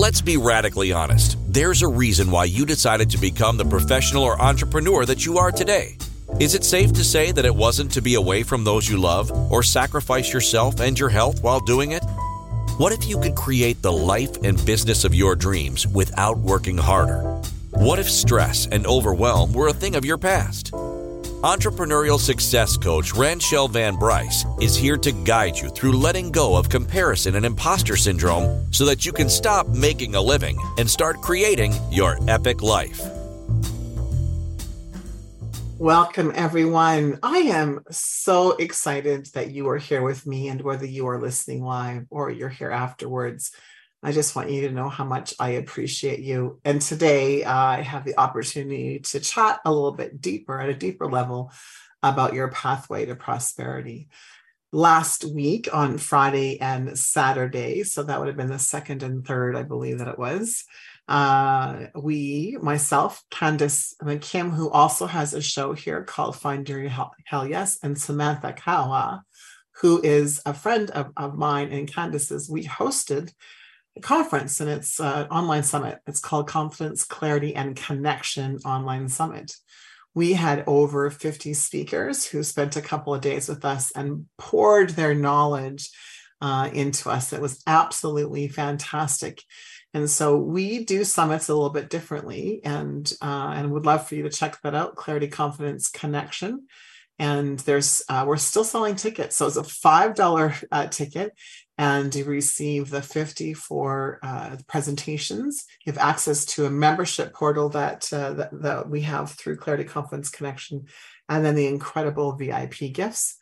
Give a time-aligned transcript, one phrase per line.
[0.00, 1.36] Let's be radically honest.
[1.46, 5.52] There's a reason why you decided to become the professional or entrepreneur that you are
[5.52, 5.98] today.
[6.40, 9.30] Is it safe to say that it wasn't to be away from those you love
[9.52, 12.02] or sacrifice yourself and your health while doing it?
[12.78, 17.20] What if you could create the life and business of your dreams without working harder?
[17.72, 20.72] What if stress and overwhelm were a thing of your past?
[21.42, 26.68] Entrepreneurial success coach Ranchelle Van Bryce is here to guide you through letting go of
[26.68, 31.72] comparison and imposter syndrome so that you can stop making a living and start creating
[31.90, 33.00] your epic life.
[35.78, 37.18] Welcome, everyone.
[37.22, 41.64] I am so excited that you are here with me, and whether you are listening
[41.64, 43.50] live or you're here afterwards,
[44.02, 46.60] I just want you to know how much I appreciate you.
[46.64, 50.74] And today uh, I have the opportunity to chat a little bit deeper at a
[50.74, 51.52] deeper level
[52.02, 54.08] about your pathway to prosperity.
[54.72, 59.56] Last week on Friday and Saturday, so that would have been the second and third,
[59.56, 60.64] I believe that it was
[61.10, 66.88] uh, we, myself, Candace and Kim, who also has a show here called Find Your
[66.88, 69.24] Hell, Hell Yes, and Samantha Kawa,
[69.80, 73.32] who is a friend of, of mine and Candace's, we hosted
[74.02, 75.98] conference and it's an online summit.
[76.06, 79.52] It's called Confidence, Clarity, and Connection Online Summit.
[80.14, 84.90] We had over 50 speakers who spent a couple of days with us and poured
[84.90, 85.90] their knowledge
[86.40, 87.32] uh, into us.
[87.32, 89.42] It was absolutely fantastic.
[89.92, 94.14] And so we do summits a little bit differently, and uh, and would love for
[94.14, 94.94] you to check that out.
[94.94, 96.66] Clarity, confidence, connection.
[97.20, 101.36] And there's uh, we're still selling tickets, so it's a five dollar uh, ticket,
[101.76, 105.66] and you receive the fifty for uh, presentations.
[105.84, 109.84] You have access to a membership portal that, uh, that that we have through Clarity,
[109.84, 110.86] confidence, connection,
[111.28, 113.36] and then the incredible VIP gifts.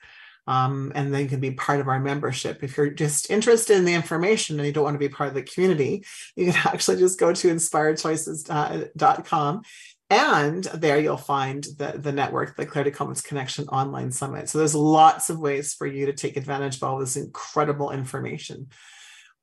[0.49, 2.65] Um, and then you can be part of our membership.
[2.65, 5.35] If you're just interested in the information and you don't want to be part of
[5.35, 6.05] the community,
[6.35, 9.63] you can actually just go to inspiredchoices.com
[10.11, 14.49] and there you'll find the, the network, the Clarity Confidence Connection Online Summit.
[14.49, 18.69] So there's lots of ways for you to take advantage of all this incredible information.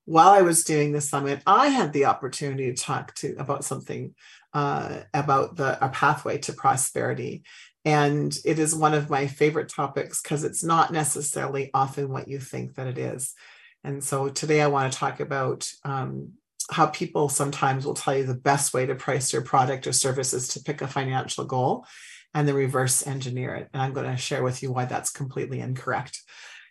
[0.05, 4.15] While I was doing the summit, I had the opportunity to talk to about something
[4.53, 7.43] uh, about the a pathway to prosperity.
[7.83, 12.39] And it is one of my favorite topics because it's not necessarily often what you
[12.39, 13.35] think that it is.
[13.83, 16.33] And so today I want to talk about um,
[16.71, 20.33] how people sometimes will tell you the best way to price your product or service
[20.33, 21.85] is to pick a financial goal
[22.33, 23.69] and then reverse engineer it.
[23.73, 26.21] And I'm going to share with you why that's completely incorrect.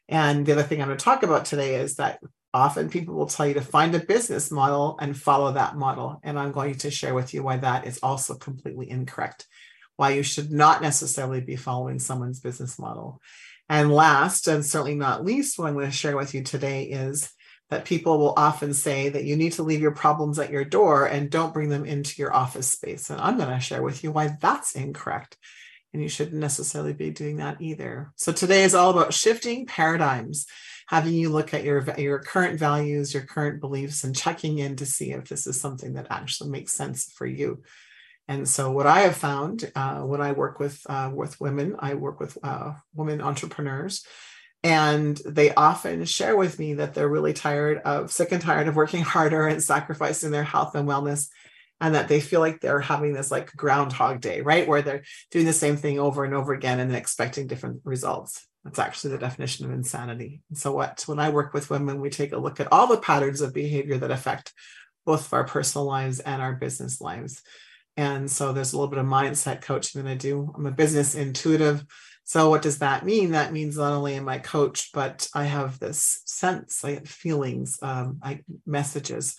[0.08, 2.20] And the other thing I'm going to talk about today is that
[2.52, 6.20] often people will tell you to find a business model and follow that model.
[6.22, 9.46] And I'm going to share with you why that is also completely incorrect
[9.96, 13.20] why you should not necessarily be following someone's business model.
[13.68, 17.32] And last, and certainly not least, what I'm going to share with you today is
[17.70, 21.06] that people will often say that you need to leave your problems at your door
[21.06, 23.10] and don't bring them into your office space.
[23.10, 25.36] And I'm going to share with you why that's incorrect.
[25.92, 28.12] And you shouldn't necessarily be doing that either.
[28.16, 30.46] So today is all about shifting paradigms,
[30.88, 34.86] having you look at your, your current values, your current beliefs, and checking in to
[34.86, 37.62] see if this is something that actually makes sense for you.
[38.26, 41.94] And so, what I have found uh, when I work with uh, with women, I
[41.94, 44.04] work with uh, women entrepreneurs,
[44.64, 48.74] and they often share with me that they're really tired of, sick and tired of
[48.74, 51.28] working harder and sacrificing their health and wellness,
[51.80, 55.44] and that they feel like they're having this like groundhog day, right, where they're doing
[55.44, 58.46] the same thing over and over again and then expecting different results.
[58.64, 60.40] That's actually the definition of insanity.
[60.48, 62.96] And so, what when I work with women, we take a look at all the
[62.96, 64.54] patterns of behavior that affect
[65.04, 67.42] both of our personal lives and our business lives
[67.96, 70.52] and so there's a little bit of mindset coaching that I do.
[70.54, 71.84] I'm a business intuitive.
[72.24, 73.32] So what does that mean?
[73.32, 77.78] That means not only am I coach, but I have this sense, I have feelings,
[77.82, 79.36] um, I messages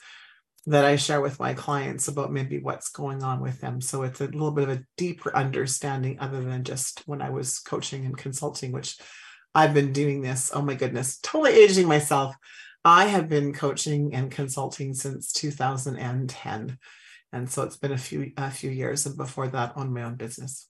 [0.67, 3.81] that I share with my clients about maybe what's going on with them.
[3.81, 7.59] So it's a little bit of a deeper understanding other than just when I was
[7.59, 8.97] coaching and consulting, which
[9.53, 10.51] I've been doing this.
[10.53, 12.35] Oh my goodness, totally aging myself.
[12.83, 16.77] I have been coaching and consulting since 2010.
[17.31, 20.15] And so it's been a few a few years, and before that, on my own
[20.15, 20.69] business.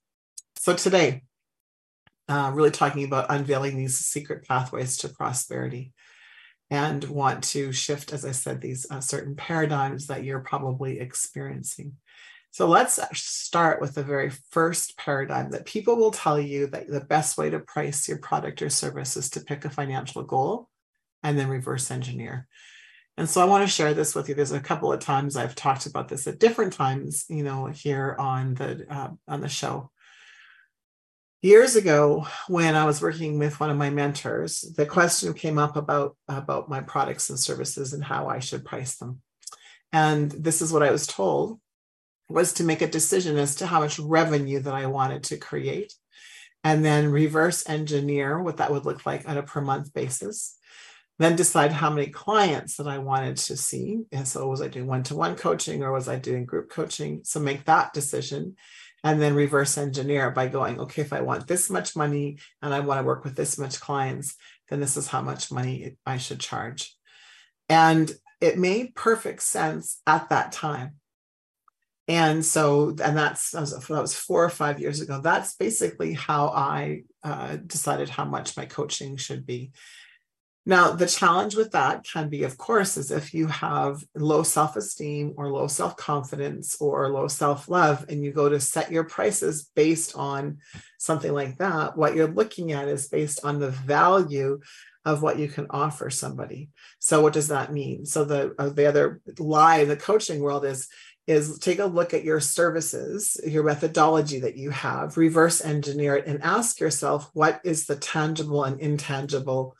[0.57, 1.23] So today,
[2.27, 5.93] uh, really talking about unveiling these secret pathways to prosperity,
[6.69, 11.93] and want to shift, as I said, these uh, certain paradigms that you're probably experiencing.
[12.51, 17.01] So let's start with the very first paradigm that people will tell you that the
[17.01, 20.69] best way to price your product or service is to pick a financial goal
[21.21, 22.47] and then reverse engineer.
[23.17, 24.35] And so I want to share this with you.
[24.35, 28.15] There's a couple of times I've talked about this at different times, you know, here
[28.19, 29.91] on the uh, on the show.
[31.45, 35.75] Years ago, when I was working with one of my mentors, the question came up
[35.75, 39.21] about about my products and services and how I should price them.
[39.93, 41.59] And this is what I was told
[42.29, 45.93] was to make a decision as to how much revenue that I wanted to create
[46.63, 50.57] and then reverse engineer what that would look like on a per month basis.
[51.19, 53.99] Then decide how many clients that I wanted to see.
[54.11, 57.21] And so, was I doing one to one coaching or was I doing group coaching?
[57.23, 58.55] So, make that decision
[59.05, 62.79] and then reverse engineer by going, okay, if I want this much money and I
[62.79, 64.35] want to work with this much clients,
[64.67, 66.97] then this is how much money I should charge.
[67.69, 68.11] And
[68.41, 70.95] it made perfect sense at that time.
[72.07, 75.21] And so, and that's that was, four or five years ago.
[75.21, 79.71] That's basically how I uh, decided how much my coaching should be.
[80.67, 84.75] Now, the challenge with that can be, of course, is if you have low self
[84.75, 89.03] esteem or low self confidence or low self love, and you go to set your
[89.03, 90.57] prices based on
[90.97, 94.59] something like that, what you're looking at is based on the value
[95.05, 96.69] of what you can offer somebody.
[96.97, 98.07] So, what does that mean?
[98.07, 100.87] So, the uh, the other lie in the coaching world is
[101.27, 106.27] is take a look at your services, your methodology that you have, reverse engineer it,
[106.27, 109.75] and ask yourself what is the tangible and intangible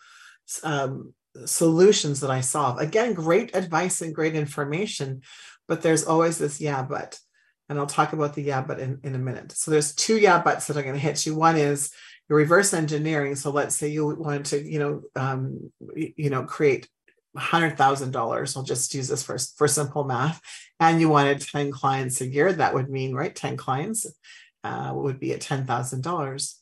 [0.64, 1.14] um,
[1.46, 2.80] solutions that I solve.
[2.80, 5.22] Again, great advice and great information,
[5.68, 7.20] but there's always this yeah, but.
[7.68, 9.52] And I'll talk about the yeah, but in, in a minute.
[9.54, 11.34] So there's two yeah, buts that are going to hit you.
[11.34, 11.90] One is
[12.30, 13.36] your reverse engineering.
[13.36, 16.88] So let's say you wanted to, you know, um, you know, create
[17.38, 18.58] $100,000.
[18.58, 20.40] I'll just use this for, for simple math.
[20.80, 22.52] And you wanted 10 clients a year.
[22.52, 24.06] That would mean, right, 10 clients
[24.64, 26.54] uh, would be at $10,000.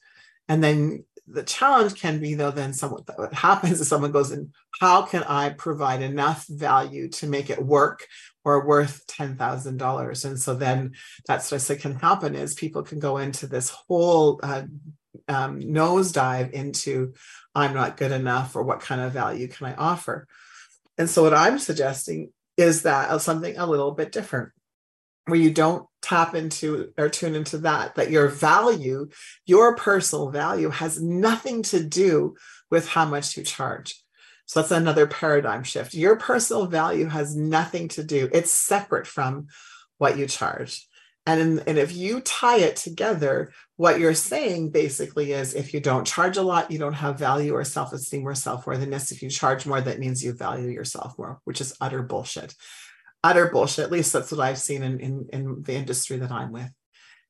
[0.49, 4.51] And then the challenge can be, though, then someone, what happens is someone goes in,
[4.79, 8.05] how can I provide enough value to make it work
[8.43, 10.25] or worth $10,000?
[10.25, 10.93] And so then
[11.25, 14.63] that's what I said can happen is people can go into this whole uh,
[15.27, 17.13] um, nosedive into
[17.55, 20.27] I'm not good enough or what kind of value can I offer?
[20.97, 24.51] And so, what I'm suggesting is that something a little bit different,
[25.25, 29.09] where you don't tap into or tune into that, that your value,
[29.45, 32.35] your personal value, has nothing to do
[32.69, 33.99] with how much you charge.
[34.45, 35.93] So, that's another paradigm shift.
[35.93, 39.47] Your personal value has nothing to do, it's separate from
[39.97, 40.87] what you charge.
[41.25, 45.79] And, in, and if you tie it together, what you're saying basically is if you
[45.79, 49.11] don't charge a lot, you don't have value or self esteem or self worthiness.
[49.11, 52.53] If you charge more, that means you value yourself more, which is utter bullshit.
[53.23, 53.85] Utter bullshit.
[53.85, 56.71] At least that's what I've seen in, in, in the industry that I'm with.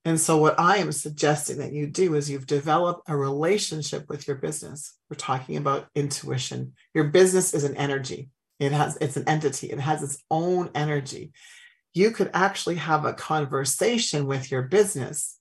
[0.06, 4.28] And so, what I am suggesting that you do is you've developed a relationship with
[4.28, 4.98] your business.
[5.10, 6.74] We're talking about intuition.
[6.94, 8.30] Your business is an energy.
[8.60, 9.68] It has it's an entity.
[9.72, 11.32] It has its own energy
[11.94, 15.38] you could actually have a conversation with your business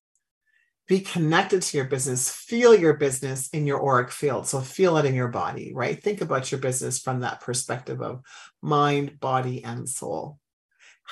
[0.88, 5.04] be connected to your business feel your business in your auric field so feel it
[5.04, 8.20] in your body right think about your business from that perspective of
[8.60, 10.38] mind body and soul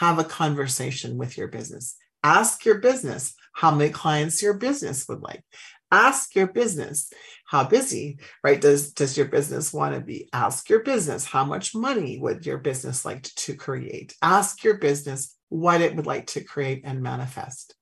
[0.00, 1.94] have a conversation with your business.
[2.24, 5.44] Ask your business how many clients your business would like.
[5.92, 7.12] Ask your business
[7.46, 8.60] how busy right?
[8.60, 12.58] Does does your business want to be ask your business how much money would your
[12.58, 14.14] business like to create?
[14.22, 17.74] Ask your business what it would like to create and manifest.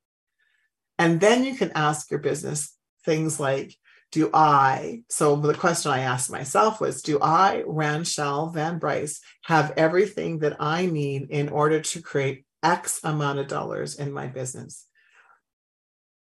[0.98, 2.74] And then you can ask your business
[3.04, 3.76] things like
[4.10, 9.74] do I, so the question I asked myself was, do I, Ranchelle Van Bryce, have
[9.76, 14.86] everything that I need in order to create X amount of dollars in my business?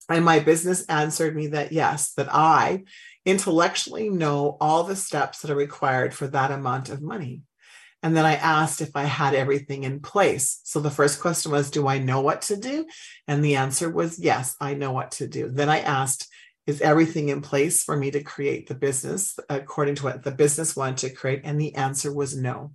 [0.10, 2.84] And my business answered me that yes, that I
[3.26, 7.44] intellectually know all the steps that are required for that amount of money.
[8.04, 10.60] And then I asked if I had everything in place.
[10.64, 12.86] So the first question was, Do I know what to do?
[13.28, 15.50] And the answer was, Yes, I know what to do.
[15.50, 16.28] Then I asked,
[16.68, 20.76] Is everything in place for me to create the business according to what the business
[20.76, 21.42] wanted to create?
[21.44, 22.72] And the answer was no.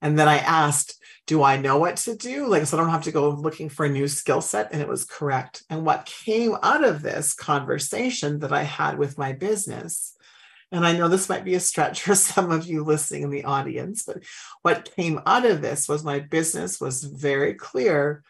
[0.00, 2.46] And then I asked, do I know what to do?
[2.46, 4.72] Like, so I don't have to go looking for a new skill set.
[4.72, 5.64] And it was correct.
[5.68, 10.16] And what came out of this conversation that I had with my business,
[10.70, 13.44] and I know this might be a stretch for some of you listening in the
[13.44, 14.22] audience, but
[14.62, 18.22] what came out of this was my business was very clear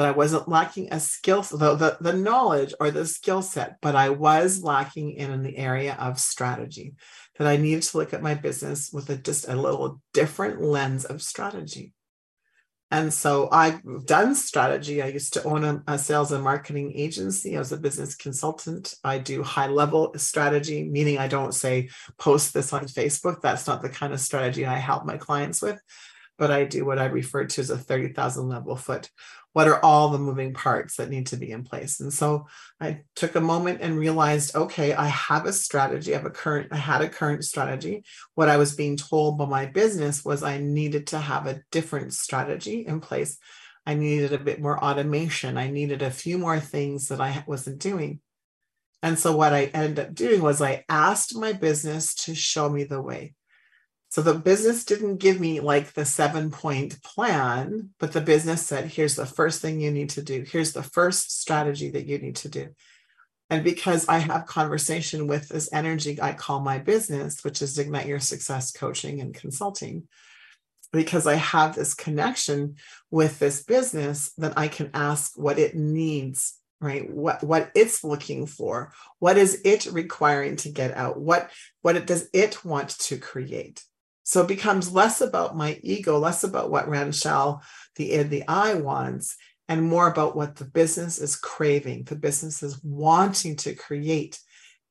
[0.00, 3.94] that I wasn't lacking a skill, the, the, the knowledge or the skill set, but
[3.94, 6.94] I was lacking in, in the area of strategy
[7.36, 11.04] that I needed to look at my business with a, just a little different lens
[11.04, 11.92] of strategy.
[12.90, 15.02] And so I've done strategy.
[15.02, 17.54] I used to own a, a, sales and marketing agency.
[17.54, 18.94] I was a business consultant.
[19.04, 23.42] I do high level strategy, meaning I don't say post this on Facebook.
[23.42, 25.78] That's not the kind of strategy I help my clients with.
[26.40, 29.10] but I do what I refer to as a 30,000 level foot.
[29.52, 31.98] What are all the moving parts that need to be in place?
[32.00, 32.46] And so
[32.80, 36.14] I took a moment and realized, okay, I have a strategy.
[36.14, 38.04] I have a current, I had a current strategy.
[38.34, 42.12] What I was being told by my business was I needed to have a different
[42.14, 43.38] strategy in place.
[43.84, 45.58] I needed a bit more automation.
[45.58, 48.20] I needed a few more things that I wasn't doing.
[49.02, 52.84] And so what I ended up doing was I asked my business to show me
[52.84, 53.34] the way.
[54.10, 58.86] So the business didn't give me like the seven point plan, but the business said,
[58.86, 60.44] here's the first thing you need to do.
[60.46, 62.68] Here's the first strategy that you need to do.
[63.50, 68.06] And because I have conversation with this energy I call my business, which is Ignite
[68.06, 70.08] Your Success Coaching and Consulting,
[70.92, 72.76] because I have this connection
[73.12, 78.46] with this business, then I can ask what it needs right what what it's looking
[78.46, 81.50] for what is it requiring to get out what
[81.82, 83.84] what it does it want to create
[84.22, 87.62] so it becomes less about my ego less about what Ranchelle
[87.96, 89.36] the id the i wants
[89.70, 92.02] and more about what the business is craving.
[92.02, 94.40] The business is wanting to create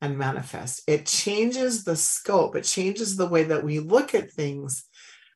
[0.02, 0.84] and manifest.
[0.88, 2.56] It changes the scope.
[2.56, 4.86] It changes the way that we look at things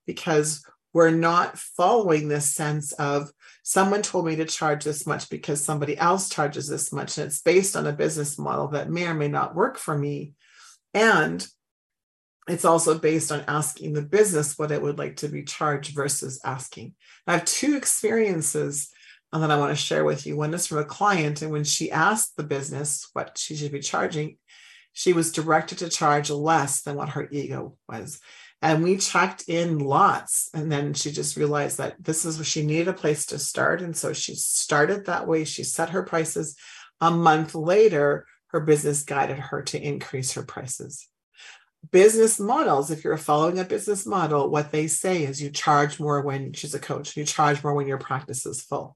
[0.08, 3.34] because we're not following this sense of
[3.64, 7.42] someone told me to charge this much because somebody else charges this much and it's
[7.42, 10.32] based on a business model that may or may not work for me.
[10.94, 11.46] And
[12.48, 16.42] it's also based on asking the business what it would like to be charged versus
[16.44, 16.94] asking.
[17.26, 18.90] I have two experiences
[19.32, 20.36] uh, that i want to share with you.
[20.36, 23.80] One is from a client and when she asked the business what she should be
[23.80, 24.38] charging
[24.94, 28.20] she was directed to charge less than what her ego was.
[28.62, 32.66] And we checked in lots and then she just realized that this is where she
[32.66, 35.46] needed a place to start and so she started that way.
[35.46, 36.56] She set her prices.
[37.02, 41.10] A month later her business guided her to increase her prices
[41.92, 46.22] business models if you're following a business model what they say is you charge more
[46.22, 48.96] when she's a coach you charge more when your practice is full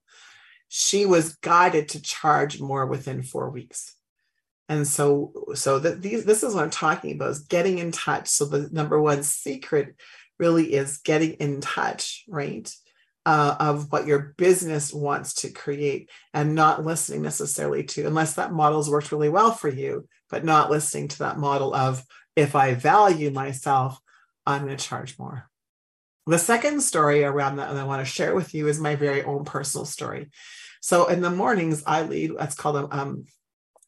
[0.69, 3.97] she was guided to charge more within four weeks
[4.69, 8.27] and so, so that these, this is what I'm talking about is getting in touch.
[8.27, 9.95] So the number one secret
[10.39, 12.69] really is getting in touch, right?
[13.25, 18.53] Uh, of what your business wants to create and not listening necessarily to, unless that
[18.53, 22.03] model's worked really well for you, but not listening to that model of
[22.37, 23.99] if I value myself,
[24.45, 25.49] I'm going to charge more.
[26.27, 29.23] The second story around that, and I want to share with you, is my very
[29.23, 30.29] own personal story.
[30.79, 33.25] So in the mornings, I lead what's called a, um,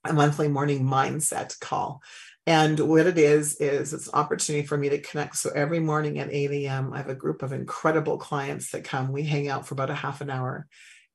[0.03, 2.01] a monthly morning mindset call.
[2.47, 5.35] And what it is, is it's an opportunity for me to connect.
[5.35, 9.11] So every morning at 8 a.m., I have a group of incredible clients that come.
[9.11, 10.65] We hang out for about a half an hour.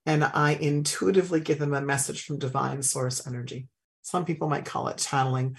[0.06, 3.66] And I intuitively give them a message from divine source energy.
[4.02, 5.56] Some people might call it channeling.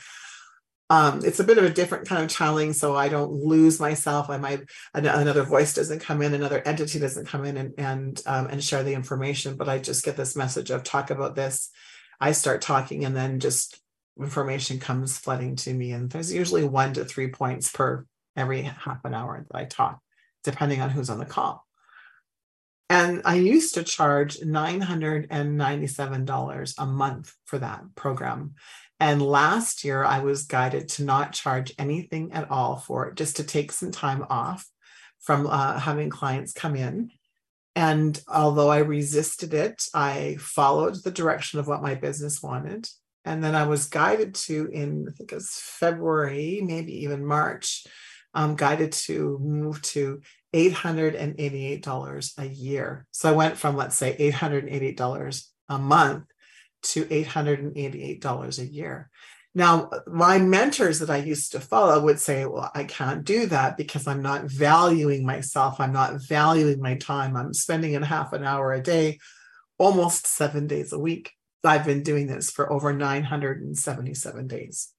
[0.90, 4.30] Um, it's a bit of a different kind of channeling, so I don't lose myself.
[4.30, 4.62] I might
[4.94, 8.84] another voice doesn't come in, another entity doesn't come in and and um, and share
[8.84, 11.72] the information, but I just get this message of talk about this
[12.20, 13.80] I start talking and then just
[14.20, 15.92] information comes flooding to me.
[15.92, 20.00] And there's usually one to three points per every half an hour that I talk,
[20.44, 21.64] depending on who's on the call.
[22.90, 28.54] And I used to charge $997 a month for that program.
[29.00, 33.38] And last year, I was guided to not charge anything at all for it, just
[33.38, 34.66] to take some time off
[35.20, 37.12] from uh, having clients come in
[37.76, 42.88] and although I resisted it, I followed the direction of what my business wanted.
[43.26, 47.86] And then I was guided to, in I think it was February, maybe even March,
[48.34, 50.22] um, guided to move to
[50.54, 53.06] $888 a year.
[53.12, 56.26] So I went from, let's say, $888 a month
[56.86, 59.10] to $888 a year.
[59.58, 63.78] Now, my mentors that I used to follow would say, Well, I can't do that
[63.78, 65.80] because I'm not valuing myself.
[65.80, 67.38] I'm not valuing my time.
[67.38, 69.20] I'm spending a half an hour a day,
[69.78, 71.32] almost seven days a week.
[71.64, 74.92] I've been doing this for over 977 days.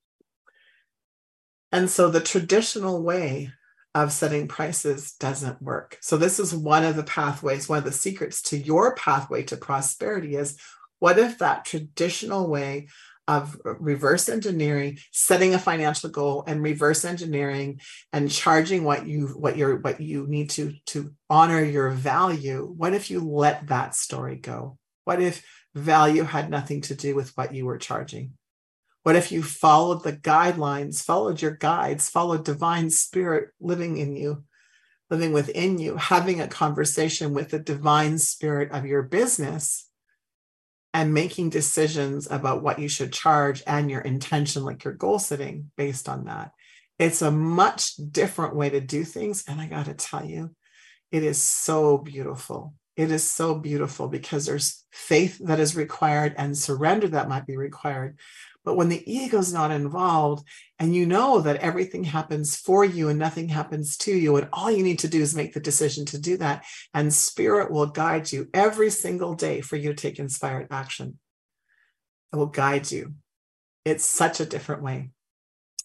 [1.71, 3.50] And so the traditional way
[3.95, 5.99] of setting prices doesn't work.
[6.00, 9.57] So, this is one of the pathways, one of the secrets to your pathway to
[9.57, 10.59] prosperity is
[10.99, 12.88] what if that traditional way
[13.29, 17.81] of reverse engineering setting a financial goal and reverse engineering
[18.12, 22.95] and charging what you what you're what you need to to honor your value what
[22.95, 24.79] if you let that story go?
[25.05, 28.33] What if value had nothing to do with what you were charging?
[29.03, 34.45] What if you followed the guidelines followed your guides followed divine spirit living in you
[35.11, 39.86] living within you having a conversation with the divine spirit of your business
[40.97, 45.71] and making decisions about what you should charge and your intention, like your goal setting
[45.76, 46.53] based on that.
[46.99, 49.45] It's a much different way to do things.
[49.47, 50.53] And I got to tell you,
[51.12, 52.73] it is so beautiful.
[52.97, 57.59] It is so beautiful because there's faith that is required and surrender that might be
[57.59, 58.19] required.
[58.67, 60.45] But when the ego is not involved
[60.81, 64.73] and you know that everything happens for you and nothing happens to you, and all
[64.73, 68.31] you need to do is make the decision to do that, and spirit will guide
[68.33, 71.21] you every single day for you to take inspired action.
[72.33, 73.15] It will guide you.
[73.85, 75.11] It's such a different way.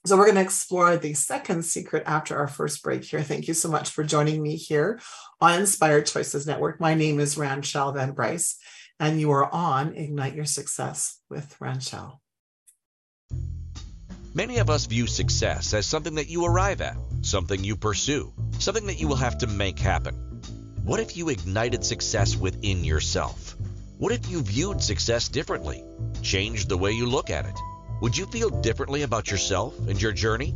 [0.08, 3.22] So, we're going to explore the second secret after our first break here.
[3.22, 5.00] Thank you so much for joining me here
[5.40, 6.80] on Inspired Choices Network.
[6.82, 8.58] My name is Ranchelle Van Bryce,
[9.00, 12.20] and you are on Ignite Your Success with Ranchelle.
[14.34, 18.88] Many of us view success as something that you arrive at, something you pursue, something
[18.88, 20.16] that you will have to make happen.
[20.86, 23.58] What if you ignited success within yourself?
[23.98, 25.84] What if you viewed success differently,
[26.22, 27.60] changed the way you look at it?
[28.02, 30.56] Would you feel differently about yourself and your journey?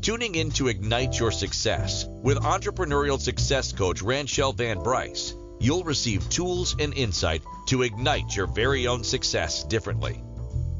[0.00, 6.30] Tuning in to Ignite Your Success with entrepreneurial success coach Ranchelle Van Bryce, you'll receive
[6.30, 10.22] tools and insight to ignite your very own success differently.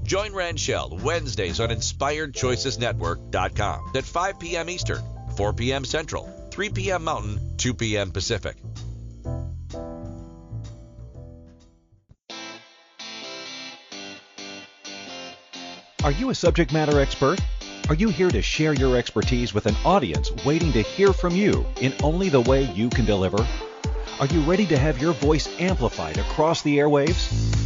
[0.06, 4.70] Join Ranchelle Wednesdays on InspiredChoicesNetwork.com at 5 p.m.
[4.70, 5.02] Eastern,
[5.36, 5.84] 4 p.m.
[5.84, 7.02] Central, 3 p.m.
[7.02, 8.12] Mountain, 2 p.m.
[8.12, 8.54] Pacific.
[16.04, 17.40] Are you a subject matter expert?
[17.88, 21.66] Are you here to share your expertise with an audience waiting to hear from you
[21.80, 23.44] in only the way you can deliver?
[24.20, 27.65] Are you ready to have your voice amplified across the airwaves?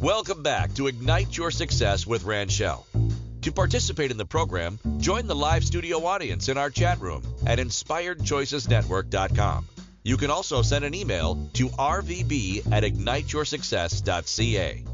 [0.00, 2.86] Welcome back to Ignite Your Success with Ranchelle.
[3.42, 7.58] To participate in the program, join the live studio audience in our chat room at
[7.58, 9.66] inspiredchoicesnetwork.com.
[10.04, 14.84] You can also send an email to rvb at igniteyoursuccess.ca.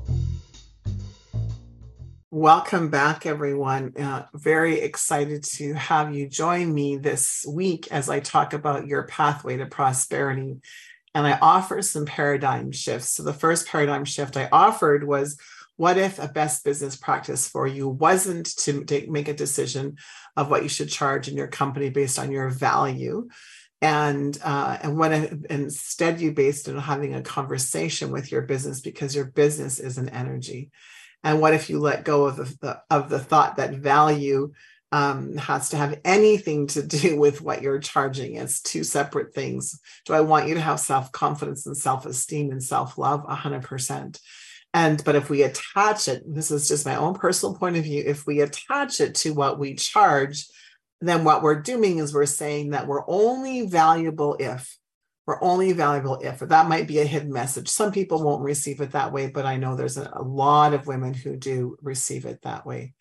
[2.30, 3.92] Welcome back, everyone.
[3.98, 9.02] Uh, very excited to have you join me this week as I talk about your
[9.02, 10.62] pathway to prosperity
[11.14, 13.10] and I offer some paradigm shifts.
[13.10, 15.38] So the first paradigm shift I offered was
[15.76, 19.96] what if a best business practice for you wasn't to make a decision
[20.36, 23.28] of what you should charge in your company based on your value?
[23.82, 29.14] And uh, and what instead you based on having a conversation with your business because
[29.14, 30.70] your business is an energy.
[31.22, 34.52] And what if you let go of the of the thought that value
[34.94, 38.36] um, has to have anything to do with what you're charging.
[38.36, 39.80] It's two separate things.
[40.06, 43.26] Do I want you to have self confidence and self esteem and self love?
[43.26, 44.20] 100%.
[44.72, 48.04] And, but if we attach it, this is just my own personal point of view,
[48.06, 50.46] if we attach it to what we charge,
[51.00, 54.78] then what we're doing is we're saying that we're only valuable if.
[55.26, 56.38] We're only valuable if.
[56.38, 57.68] That might be a hidden message.
[57.68, 60.86] Some people won't receive it that way, but I know there's a, a lot of
[60.86, 62.94] women who do receive it that way.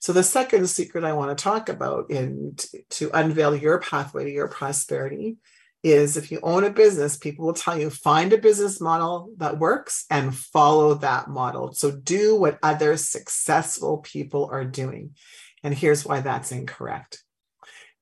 [0.00, 2.56] So the second secret I want to talk about in
[2.90, 5.36] to unveil your pathway to your prosperity
[5.82, 9.58] is if you own a business, people will tell you find a business model that
[9.58, 11.72] works and follow that model.
[11.72, 15.14] So do what other successful people are doing.
[15.62, 17.22] And here's why that's incorrect.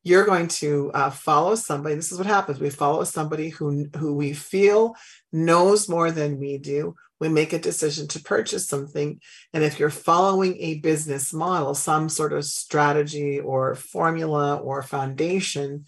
[0.03, 1.95] You're going to uh, follow somebody.
[1.95, 2.61] This is what happens.
[2.61, 4.95] We follow somebody who, who we feel
[5.33, 9.21] knows more than we do, we make a decision to purchase something.
[9.53, 15.87] And if you're following a business model, some sort of strategy or formula or foundation,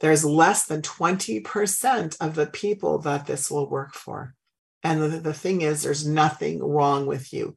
[0.00, 4.34] there's less than 20% of the people that this will work for.
[4.82, 7.56] And the, the thing is, there's nothing wrong with you.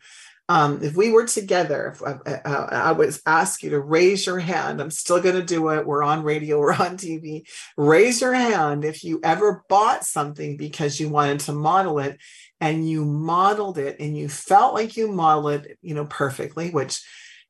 [0.50, 4.26] Um, if we were together, I, I, uh, uh, I, would ask you to raise
[4.26, 4.82] your hand.
[4.82, 5.86] I'm still going to do it.
[5.86, 7.48] We're on radio, we're on TV.
[7.78, 12.18] Raise your hand if you ever bought something because you wanted to model it
[12.60, 17.00] and you modeled it and you felt like you modeled it, you know, perfectly, which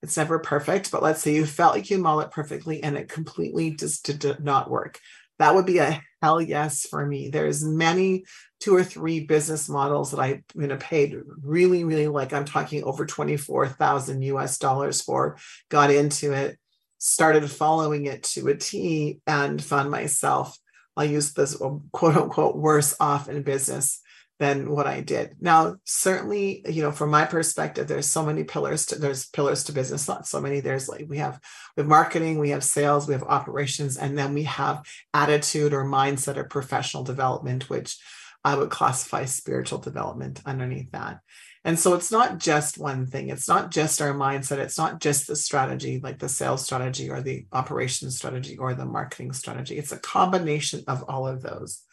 [0.02, 3.08] it's never perfect, but let's say you felt like you modeled it perfectly and it
[3.08, 5.00] completely just did not work.
[5.40, 7.30] That would be a hell yes for me.
[7.30, 8.26] There's many
[8.60, 12.84] two or three business models that I you know paid really, really like I'm talking
[12.84, 15.38] over 24,000 US dollars for,
[15.70, 16.60] got into it,
[16.98, 20.58] started following it to a T and found myself,
[20.96, 24.02] I'll use this um, quote unquote worse off in business
[24.40, 25.36] than what I did.
[25.42, 29.74] Now, certainly, you know, from my perspective, there's so many pillars to there's pillars to
[29.74, 30.62] business, not so many.
[30.62, 31.40] There's like we have
[31.76, 36.38] with marketing, we have sales, we have operations, and then we have attitude or mindset
[36.38, 37.98] or professional development, which
[38.44, 41.20] I would classify spiritual development underneath that.
[41.66, 43.28] And so it's not just one thing.
[43.28, 44.60] It's not just our mindset.
[44.60, 48.86] It's not just the strategy, like the sales strategy or the operations strategy or the
[48.86, 49.78] marketing strategy.
[49.78, 51.84] It's a combination of all of those.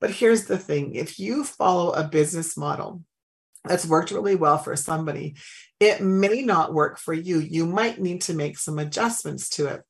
[0.00, 3.02] But here's the thing if you follow a business model
[3.64, 5.36] that's worked really well for somebody,
[5.80, 7.38] it may not work for you.
[7.38, 9.82] You might need to make some adjustments to it.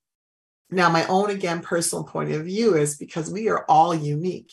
[0.70, 4.52] Now, my own, again, personal point of view is because we are all unique.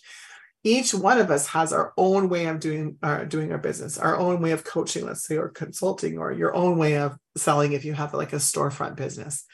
[0.64, 4.18] Each one of us has our own way of doing, uh, doing our business, our
[4.18, 7.86] own way of coaching, let's say, or consulting, or your own way of selling if
[7.86, 9.46] you have like a storefront business.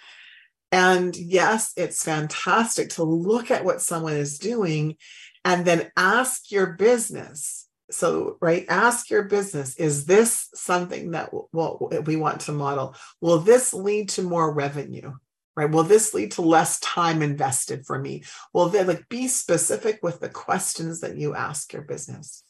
[0.71, 4.95] And yes, it's fantastic to look at what someone is doing
[5.43, 7.67] and then ask your business.
[7.89, 12.95] So right ask your business is this something that well, we want to model?
[13.19, 15.13] Will this lead to more revenue?
[15.55, 18.23] Right will this lead to less time invested for me?
[18.53, 22.43] Will then like be specific with the questions that you ask your business?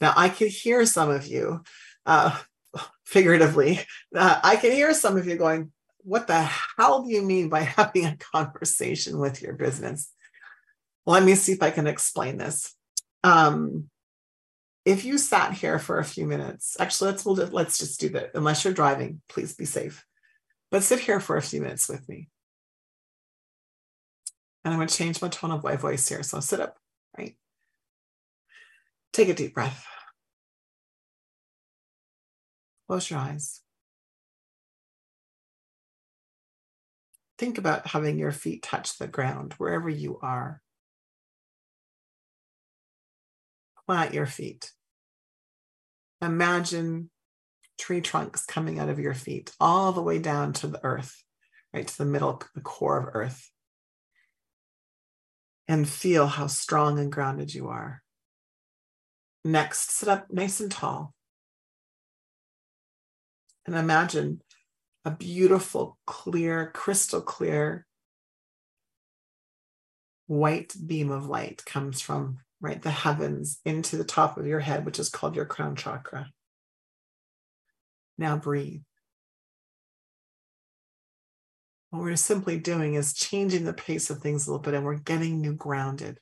[0.00, 1.62] Now i can hear some of you
[2.06, 2.36] uh,
[3.04, 3.80] figuratively
[4.14, 7.60] uh, i can hear some of you going what the hell do you mean by
[7.76, 10.10] having a conversation with your business
[11.06, 12.74] let me see if I can explain this.
[13.24, 13.90] Um,
[14.84, 18.30] if you sat here for a few minutes, actually, let's we'll, let's just do that.
[18.34, 20.04] Unless you're driving, please be safe.
[20.70, 22.28] But sit here for a few minutes with me.
[24.64, 26.22] And I'm going to change my tone of my voice here.
[26.22, 26.76] So sit up,
[27.16, 27.36] right?
[29.12, 29.86] Take a deep breath.
[32.86, 33.60] Close your eyes.
[37.38, 40.60] Think about having your feet touch the ground wherever you are.
[43.90, 44.70] Plant your feet.
[46.22, 47.10] Imagine
[47.76, 51.24] tree trunks coming out of your feet all the way down to the earth,
[51.74, 53.50] right to the middle, the core of earth.
[55.66, 58.00] And feel how strong and grounded you are.
[59.44, 61.12] Next, sit up nice and tall.
[63.66, 64.40] And imagine
[65.04, 67.88] a beautiful, clear, crystal clear
[70.28, 74.84] white beam of light comes from right, the heavens into the top of your head,
[74.84, 76.30] which is called your crown chakra.
[78.18, 78.82] Now breathe.
[81.90, 84.94] What we're simply doing is changing the pace of things a little bit and we're
[84.96, 86.20] getting you grounded.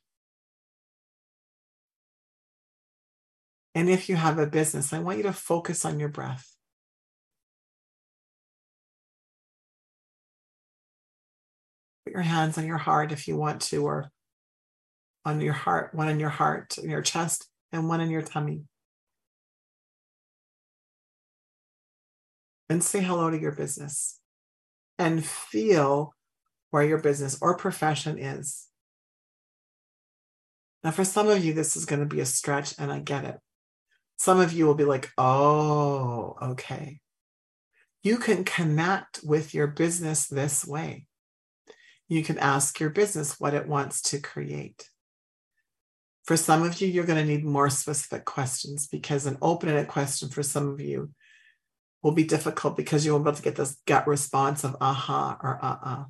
[3.74, 6.57] And if you have a business, I want you to focus on your breath.
[12.05, 14.11] Put your hands on your heart if you want to, or
[15.28, 18.62] on your heart, one in your heart, your chest, and one in your tummy.
[22.70, 24.20] And say hello to your business
[24.98, 26.14] and feel
[26.70, 28.68] where your business or profession is.
[30.82, 33.24] Now, for some of you, this is going to be a stretch, and I get
[33.24, 33.38] it.
[34.16, 37.00] Some of you will be like, oh, okay.
[38.02, 41.06] You can connect with your business this way.
[42.08, 44.88] You can ask your business what it wants to create.
[46.28, 50.28] For some of you, you're going to need more specific questions because an open-ended question
[50.28, 51.10] for some of you
[52.02, 55.38] will be difficult because you won't be able to get this gut response of aha
[55.42, 56.04] or uh-uh.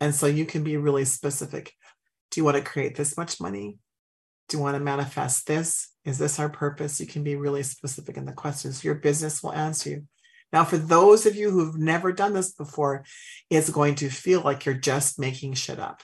[0.00, 1.72] And so you can be really specific.
[2.30, 3.78] Do you want to create this much money?
[4.48, 5.88] Do you want to manifest this?
[6.04, 7.00] Is this our purpose?
[7.00, 8.84] You can be really specific in the questions.
[8.84, 10.04] Your business will answer you.
[10.52, 13.04] Now, for those of you who've never done this before,
[13.50, 16.02] it's going to feel like you're just making shit up.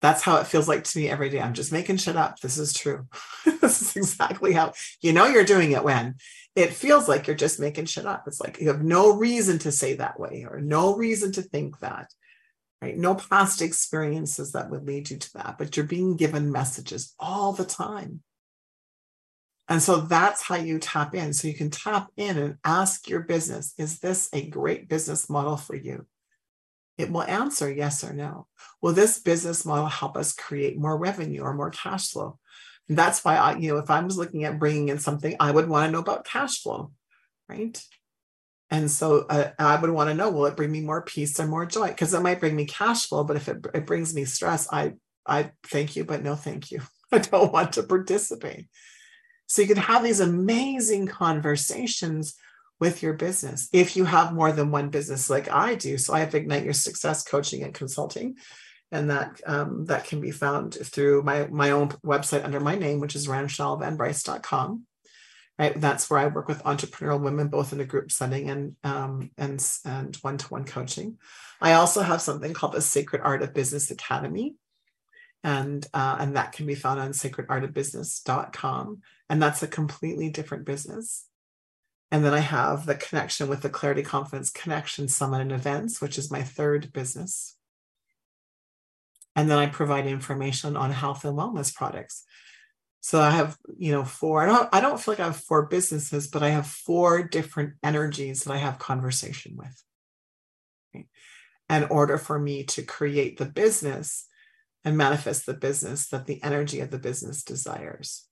[0.00, 1.40] That's how it feels like to me every day.
[1.40, 2.40] I'm just making shit up.
[2.40, 3.06] This is true.
[3.60, 6.16] this is exactly how you know you're doing it when
[6.56, 8.24] it feels like you're just making shit up.
[8.26, 11.78] It's like you have no reason to say that way or no reason to think
[11.80, 12.12] that,
[12.82, 12.96] right?
[12.96, 17.52] No past experiences that would lead you to that, but you're being given messages all
[17.52, 18.22] the time.
[19.68, 21.32] And so that's how you tap in.
[21.32, 25.56] So you can tap in and ask your business, is this a great business model
[25.56, 26.06] for you?
[27.00, 28.46] It will answer yes or no.
[28.80, 32.38] Will this business model help us create more revenue or more cash flow?
[32.88, 35.50] And that's why I, you know, if I was looking at bringing in something, I
[35.50, 36.92] would want to know about cash flow,
[37.48, 37.80] right?
[38.70, 41.46] And so uh, I would want to know, will it bring me more peace or
[41.46, 41.88] more joy?
[41.88, 44.94] Because it might bring me cash flow, but if it, it brings me stress, I,
[45.26, 46.80] I thank you, but no thank you.
[47.12, 48.68] I don't want to participate.
[49.46, 52.34] So you can have these amazing conversations
[52.80, 53.68] with your business.
[53.72, 56.72] If you have more than one business like I do, so I have Ignite Your
[56.72, 58.36] Success coaching and consulting.
[58.92, 63.00] and that um, that can be found through my my own website under my name,
[63.00, 64.86] which is ranchellevanbryce.com.
[65.58, 69.30] Right, that's where I work with entrepreneurial women, both in a group setting and um,
[69.36, 71.18] and and one to one coaching.
[71.60, 74.56] I also have something called the Sacred Art of Business Academy,
[75.44, 81.26] and uh, and that can be found on sacredartofbusiness.com, and that's a completely different business.
[82.12, 86.18] And then I have the connection with the Clarity Confidence Connection Summit and Events, which
[86.18, 87.56] is my third business.
[89.36, 92.24] And then I provide information on health and wellness products.
[93.00, 94.42] So I have, you know, four.
[94.42, 97.74] I don't I don't feel like I have four businesses, but I have four different
[97.82, 101.04] energies that I have conversation with.
[101.70, 104.26] In order for me to create the business
[104.84, 108.26] and manifest the business that the energy of the business desires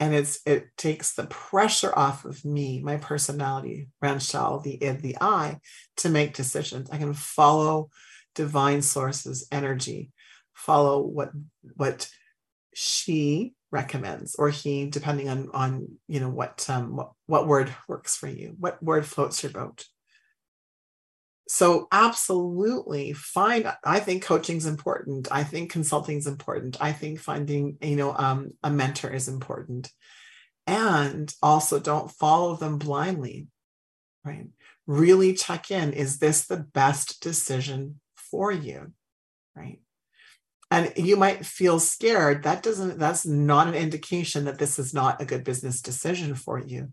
[0.00, 5.16] and it's it takes the pressure off of me my personality Ranchelle the id the
[5.20, 5.58] i
[5.98, 6.90] to make decisions.
[6.90, 7.90] I can follow
[8.34, 10.12] divine sources energy
[10.54, 11.30] follow what
[11.76, 12.10] what
[12.74, 18.16] she recommends or he depending on on you know what um what, what word works
[18.16, 19.84] for you what word floats your boat
[21.48, 27.18] so absolutely find i think coaching is important i think consulting is important i think
[27.18, 29.90] finding you know um, a mentor is important.
[30.66, 33.48] And also don't follow them blindly
[34.24, 34.46] right?
[34.86, 38.92] Really check in is this the best decision for you
[39.56, 39.80] right?
[40.70, 45.22] And you might feel scared that doesn't that's not an indication that this is not
[45.22, 46.92] a good business decision for you.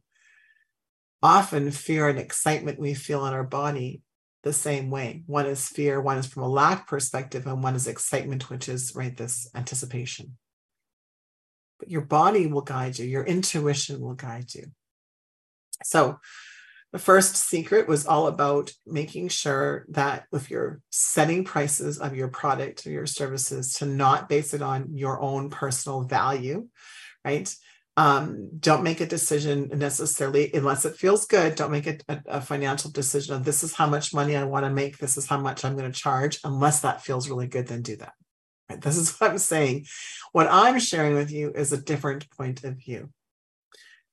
[1.22, 4.02] Often fear and excitement we feel in our body
[4.46, 5.24] the same way.
[5.26, 8.94] One is fear, one is from a lack perspective, and one is excitement, which is
[8.96, 10.38] right this anticipation.
[11.80, 14.68] But your body will guide you, your intuition will guide you.
[15.84, 16.20] So,
[16.94, 22.30] the first secret was all about making sure that if you're setting prices of your
[22.30, 26.70] product or your services, to not base it on your own personal value,
[27.26, 27.54] right?
[27.98, 32.92] Um, don't make a decision necessarily unless it feels good don't make a, a, financial
[32.92, 35.64] decision of this is how much money i want to make this is how much
[35.64, 38.14] i'm going to charge unless that feels really good then do that.
[38.70, 38.82] Right?
[38.82, 39.86] this is what i'm saying.
[40.34, 43.10] What i'm sharing with you is a different point of view.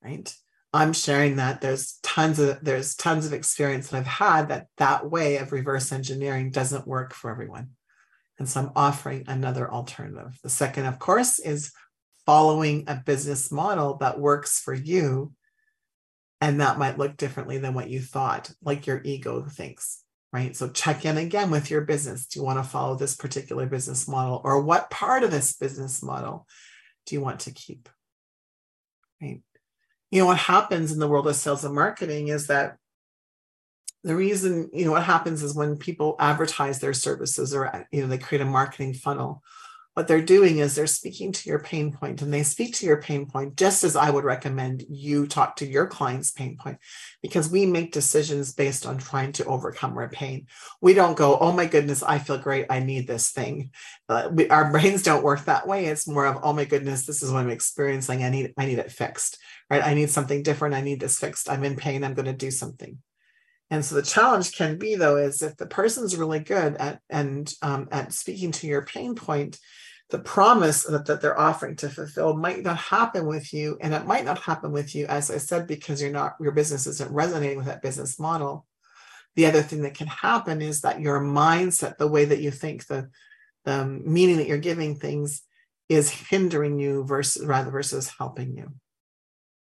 [0.02, 0.32] Right?
[0.74, 5.10] I'm sharing that there's tons of there's tons of experience that i've had that that
[5.10, 7.70] way of reverse engineering doesn't work for everyone.
[8.38, 10.38] And so i'm offering another alternative.
[10.40, 11.72] The second of course is
[12.26, 15.32] following a business model that works for you
[16.40, 20.56] and that might look differently than what you thought like your ego thinks right?
[20.56, 22.26] So check in again with your business.
[22.26, 26.02] Do you want to follow this particular business model or what part of this business
[26.02, 26.46] model
[27.06, 27.88] do you want to keep
[29.20, 29.42] right?
[30.10, 32.76] You know what happens in the world of sales and marketing is that
[34.04, 38.08] the reason you know what happens is when people advertise their services or you know
[38.08, 39.42] they create a marketing funnel
[39.94, 43.02] what they're doing is they're speaking to your pain point and they speak to your
[43.02, 46.78] pain point just as I would recommend you talk to your client's pain point
[47.22, 50.46] because we make decisions based on trying to overcome our pain.
[50.80, 52.66] We don't go, oh my goodness, I feel great.
[52.70, 53.70] I need this thing.
[54.08, 55.86] Uh, we, our brains don't work that way.
[55.86, 58.24] It's more of, oh my goodness, this is what I'm experiencing.
[58.24, 59.84] I need, I need it fixed, right?
[59.84, 60.74] I need something different.
[60.74, 61.50] I need this fixed.
[61.50, 62.02] I'm in pain.
[62.02, 62.98] I'm going to do something.
[63.72, 67.50] And so the challenge can be though is if the person's really good at and
[67.62, 69.58] um, at speaking to your pain point,
[70.10, 74.04] the promise that, that they're offering to fulfill might not happen with you, and it
[74.04, 77.56] might not happen with you, as I said, because you're not your business isn't resonating
[77.56, 78.66] with that business model.
[79.36, 82.86] The other thing that can happen is that your mindset, the way that you think,
[82.88, 83.08] the
[83.64, 85.40] the meaning that you're giving things,
[85.88, 88.74] is hindering you versus rather versus helping you.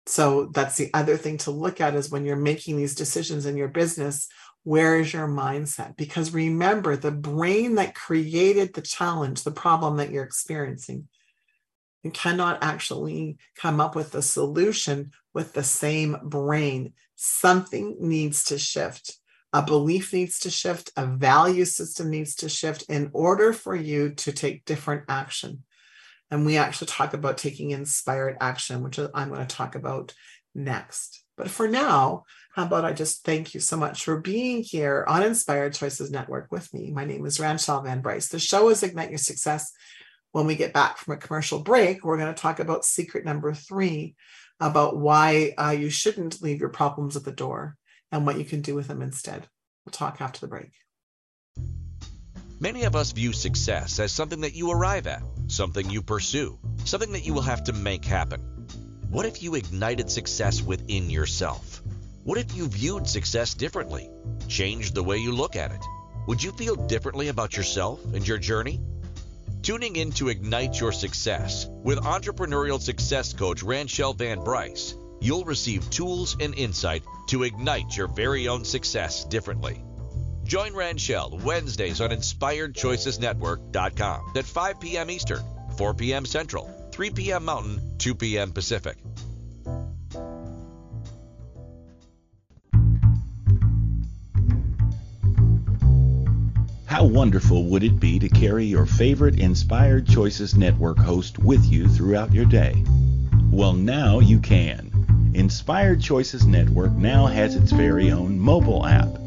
[0.07, 3.57] So that's the other thing to look at is when you're making these decisions in
[3.57, 4.29] your business,
[4.63, 5.97] where is your mindset?
[5.97, 11.07] Because remember, the brain that created the challenge, the problem that you're experiencing,
[12.03, 16.93] you cannot actually come up with a solution with the same brain.
[17.15, 19.17] Something needs to shift.
[19.53, 24.13] A belief needs to shift, a value system needs to shift in order for you
[24.15, 25.63] to take different action.
[26.29, 30.13] And we actually talk about taking inspired action, which I'm going to talk about
[30.53, 31.23] next.
[31.37, 35.23] But for now, how about I just thank you so much for being here on
[35.23, 36.91] Inspired Choices Network with me.
[36.91, 38.29] My name is Ranchelle Van Bryce.
[38.29, 39.71] The show is Ignite Your Success.
[40.31, 43.53] When we get back from a commercial break, we're going to talk about secret number
[43.53, 44.15] three
[44.59, 47.77] about why uh, you shouldn't leave your problems at the door
[48.11, 49.47] and what you can do with them instead.
[49.85, 50.71] We'll talk after the break.
[52.59, 57.11] Many of us view success as something that you arrive at, something you pursue, something
[57.11, 58.41] that you will have to make happen.
[59.09, 61.81] What if you ignited success within yourself?
[62.23, 64.09] What if you viewed success differently?
[64.47, 65.85] Changed the way you look at it?
[66.27, 68.81] Would you feel differently about yourself and your journey?
[69.67, 74.95] tuning in to Ignite Your Success with entrepreneurial success coach Ranchelle Van Bryce.
[75.19, 79.83] You'll receive tools and insight to ignite your very own success differently.
[80.47, 85.11] Join Ranchelle Wednesdays on InspiredChoicesNetwork.com at 5 p.m.
[85.11, 85.43] Eastern,
[85.75, 86.25] 4 p.m.
[86.25, 87.43] Central, 3 p.m.
[87.43, 88.53] Mountain, 2 p.m.
[88.53, 88.95] Pacific.
[96.85, 101.89] How wonderful would it be to carry your favorite Inspired Choices Network host with you
[101.89, 102.85] throughout your day?
[103.51, 105.33] Well, now you can.
[105.33, 109.26] Inspired Choices Network now has its very own mobile app.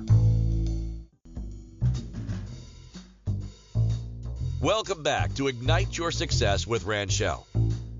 [4.61, 7.47] Welcome back to Ignite Your Success with Ranchelle.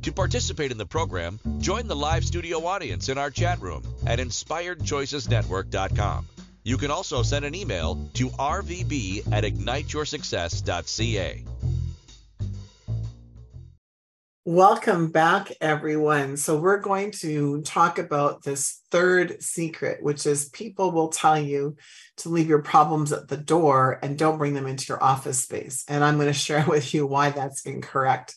[0.03, 4.19] To participate in the program, join the live studio audience in our chat room at
[4.19, 6.27] inspiredchoicesnetwork.com.
[6.61, 11.45] You can also send an email to rvb at igniteyoursuccess.ca.
[14.43, 16.35] Welcome back, everyone.
[16.35, 21.75] So, we're going to talk about this third secret, which is people will tell you
[22.17, 25.85] to leave your problems at the door and don't bring them into your office space.
[25.87, 28.33] And I'm going to share with you why that's incorrect.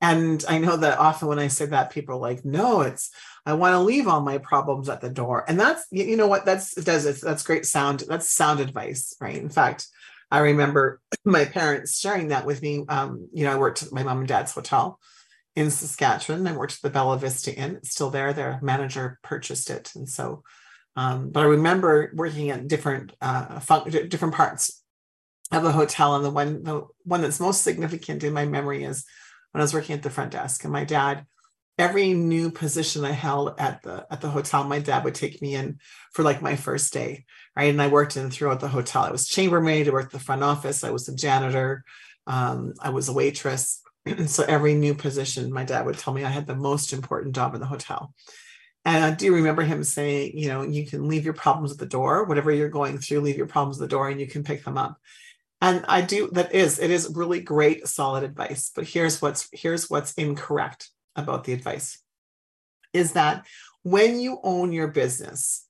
[0.00, 3.10] And I know that often when I say that, people are like, no, it's,
[3.44, 5.44] I want to leave all my problems at the door.
[5.48, 7.20] And that's, you know what, that's, it does, it.
[7.20, 8.04] that's great sound.
[8.08, 9.38] That's sound advice, right?
[9.38, 9.88] In fact,
[10.30, 12.84] I remember my parents sharing that with me.
[12.88, 15.00] Um, you know, I worked at my mom and dad's hotel
[15.54, 16.46] in Saskatchewan.
[16.46, 17.76] I worked at the Bella Vista Inn.
[17.76, 18.32] It's still there.
[18.32, 19.92] Their manager purchased it.
[19.94, 20.42] And so,
[20.96, 24.82] um, but I remember working at different, uh, fun- different parts
[25.50, 26.16] of the hotel.
[26.16, 29.04] And the one, the one that's most significant in my memory is
[29.50, 31.26] when I was working at the front desk and my dad,
[31.78, 35.54] every new position I held at the, at the hotel, my dad would take me
[35.54, 35.78] in
[36.12, 37.24] for like my first day.
[37.54, 37.64] Right.
[37.64, 39.02] And I worked in throughout the hotel.
[39.02, 39.88] I was chambermaid.
[39.88, 40.84] I worked the front office.
[40.84, 41.84] I was a janitor.
[42.26, 43.81] Um, I was a waitress
[44.26, 47.54] so every new position, my dad would tell me I had the most important job
[47.54, 48.14] in the hotel.
[48.84, 51.86] And I do remember him saying, you know, you can leave your problems at the
[51.86, 54.64] door, whatever you're going through, leave your problems at the door and you can pick
[54.64, 54.98] them up.
[55.60, 59.88] And I do that is it is really great solid advice, but here's what's here's
[59.88, 62.02] what's incorrect about the advice
[62.92, 63.46] is that
[63.82, 65.61] when you own your business,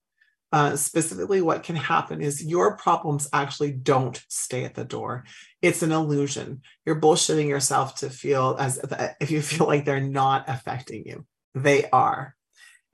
[0.53, 5.25] uh, specifically, what can happen is your problems actually don't stay at the door.
[5.63, 6.61] It's an illusion.
[6.85, 8.79] You're bullshitting yourself to feel as
[9.21, 11.25] if you feel like they're not affecting you.
[11.55, 12.37] They are.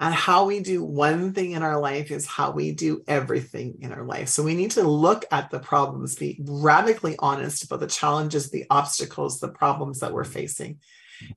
[0.01, 3.93] And how we do one thing in our life is how we do everything in
[3.93, 4.29] our life.
[4.29, 8.67] So we need to look at the problems, be radically honest about the challenges, the
[8.71, 10.79] obstacles, the problems that we're facing,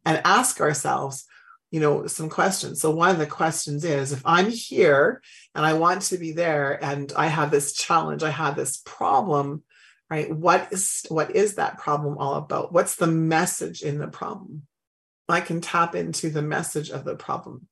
[0.06, 1.26] and ask ourselves,
[1.72, 2.80] you know some questions.
[2.80, 5.22] So one of the questions is if i'm here
[5.56, 9.64] and i want to be there and i have this challenge i have this problem
[10.12, 10.30] right?
[10.30, 12.74] What is what is that problem all about?
[12.74, 14.64] What's the message in the problem?
[15.30, 17.68] I can tap into the message of the problem.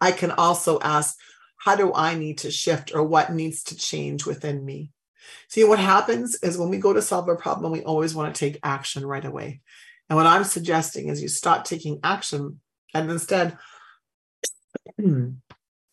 [0.00, 1.16] I can also ask
[1.56, 4.90] how do i need to shift or what needs to change within me?
[5.48, 8.38] See what happens is when we go to solve a problem we always want to
[8.38, 9.60] take action right away.
[10.08, 12.60] And what i'm suggesting is you stop taking action
[12.94, 13.56] and instead,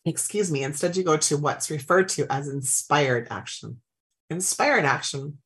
[0.04, 3.80] excuse me, instead you go to what's referred to as inspired action.
[4.30, 5.38] Inspired action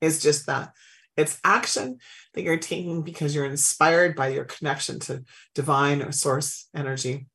[0.00, 0.72] is just that
[1.16, 1.98] it's action
[2.34, 5.24] that you're taking because you're inspired by your connection to
[5.54, 7.26] divine or source energy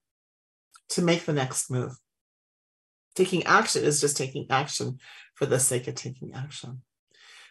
[0.89, 1.94] to make the next move.
[3.15, 5.00] Taking action is just taking action
[5.34, 6.84] for the sake of taking action.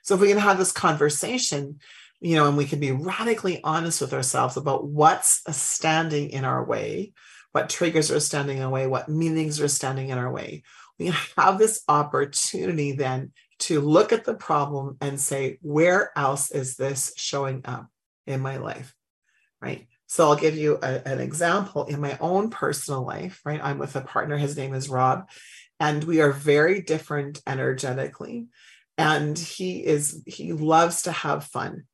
[0.03, 1.81] So if we can have this conversation,
[2.20, 6.64] you know, and we can be radically honest with ourselves about what's standing in our
[6.64, 7.12] way,
[7.52, 10.62] what triggers are standing in our way, what meanings are standing in our way.
[10.98, 16.76] We have this opportunity then to look at the problem and say, where else is
[16.76, 17.88] this showing up
[18.26, 18.94] in my life?
[19.61, 19.88] Right.
[20.06, 23.61] So I'll give you a, an example in my own personal life, right?
[23.62, 25.28] I'm with a partner, his name is Rob,
[25.78, 28.48] and we are very different energetically.
[28.98, 31.85] And he is, he loves to have fun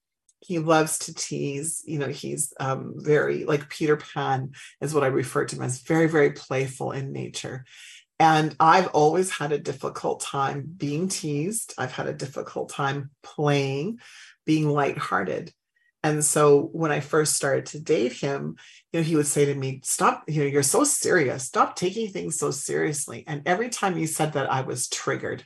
[0.41, 5.09] he loves to tease you know he's um, very like peter pan is what i
[5.09, 7.65] refer to him as very very playful in nature
[8.19, 13.99] and i've always had a difficult time being teased i've had a difficult time playing
[14.45, 15.53] being lighthearted
[16.03, 18.57] And so when I first started to date him,
[18.93, 21.43] you know, he would say to me, Stop, you know, you're so serious.
[21.43, 23.25] Stop taking things so seriously.
[23.27, 25.45] And every time he said that, I was triggered.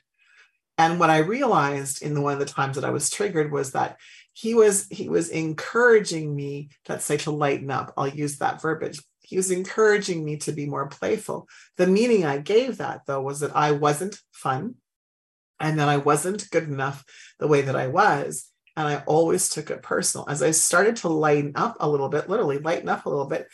[0.76, 3.72] And what I realized in the one of the times that I was triggered was
[3.72, 3.96] that
[4.40, 7.92] he was he was encouraging me, let's say, to lighten up.
[7.96, 9.02] I'll use that verbiage.
[9.20, 11.46] He was encouraging me to be more playful.
[11.76, 14.76] The meaning I gave that though was that I wasn't fun
[15.60, 17.04] and that I wasn't good enough
[17.38, 20.26] the way that I was and I always took it personal.
[20.26, 23.46] As I started to lighten up a little bit, literally lighten up a little bit,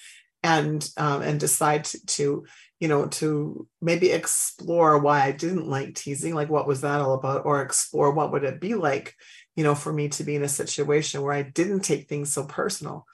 [0.44, 2.46] and um, and decide to, to,
[2.78, 7.14] you know to maybe explore why I didn't like teasing, like what was that all
[7.14, 9.16] about, or explore what would it be like,
[9.56, 12.44] you know, for me to be in a situation where I didn't take things so
[12.44, 13.06] personal.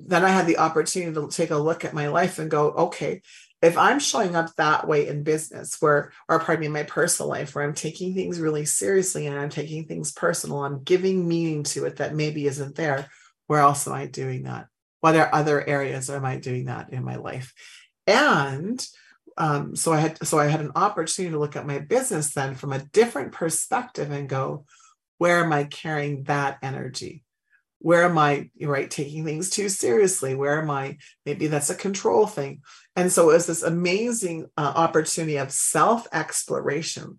[0.00, 3.20] Then I had the opportunity to take a look at my life and go, okay,
[3.60, 7.28] if I'm showing up that way in business, where, or pardon me, in my personal
[7.28, 11.62] life, where I'm taking things really seriously and I'm taking things personal, I'm giving meaning
[11.64, 13.08] to it that maybe isn't there,
[13.46, 14.66] where else am I doing that?
[15.00, 17.52] What are other areas am I doing that in my life?
[18.06, 18.84] And
[19.36, 22.54] um, so I had so I had an opportunity to look at my business then
[22.54, 24.64] from a different perspective and go,
[25.22, 27.24] where am I carrying that energy?
[27.82, 30.34] where am i right taking things too seriously?
[30.34, 30.98] Where am i?
[31.26, 32.62] Maybe that's a control thing.
[32.94, 37.18] And so it was this amazing uh, opportunity of self exploration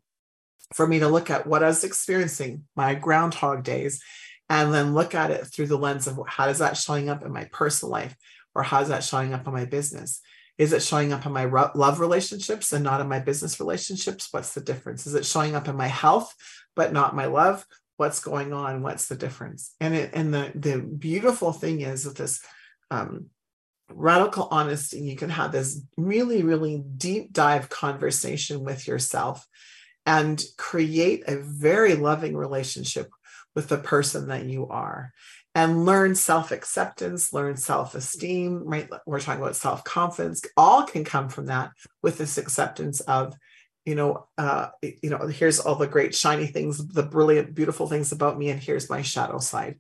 [0.74, 4.02] for me to look at what i was experiencing my groundhog days
[4.50, 7.32] and then look at it through the lens of how is that showing up in
[7.34, 8.16] my personal life?
[8.56, 10.22] Or how is that showing up in my business?
[10.58, 14.30] Is it showing up in my love relationships and not in my business relationships?
[14.32, 15.08] What's the difference?
[15.08, 16.34] Is it showing up in my health
[16.76, 17.66] but not my love
[18.04, 19.74] what's going on what's the difference?
[19.80, 22.42] And it and the the beautiful thing is with this
[22.92, 23.28] um,
[23.90, 29.48] radical honesty you can have this really really deep dive conversation with yourself
[30.06, 33.10] and create a very loving relationship
[33.56, 35.14] with the person that you are
[35.56, 38.90] and learn self-acceptance learn self-esteem right?
[39.06, 40.42] We're talking about self-confidence.
[40.58, 43.34] All can come from that with this acceptance of
[43.86, 48.12] you know, uh, you know, here's all the great shiny things, the brilliant, beautiful things
[48.12, 49.80] about me, and here's my shadow side,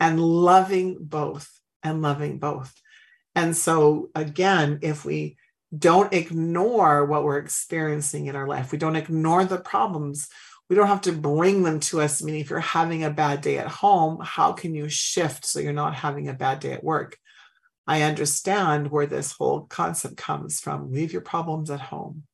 [0.00, 1.48] and loving both
[1.82, 2.74] and loving both.
[3.34, 5.36] And so, again, if we
[5.76, 10.28] don't ignore what we're experiencing in our life, we don't ignore the problems,
[10.68, 12.22] we don't have to bring them to us.
[12.22, 15.72] Meaning, if you're having a bad day at home, how can you shift so you're
[15.72, 17.18] not having a bad day at work?
[17.86, 20.90] I understand where this whole concept comes from.
[20.90, 22.24] Leave your problems at home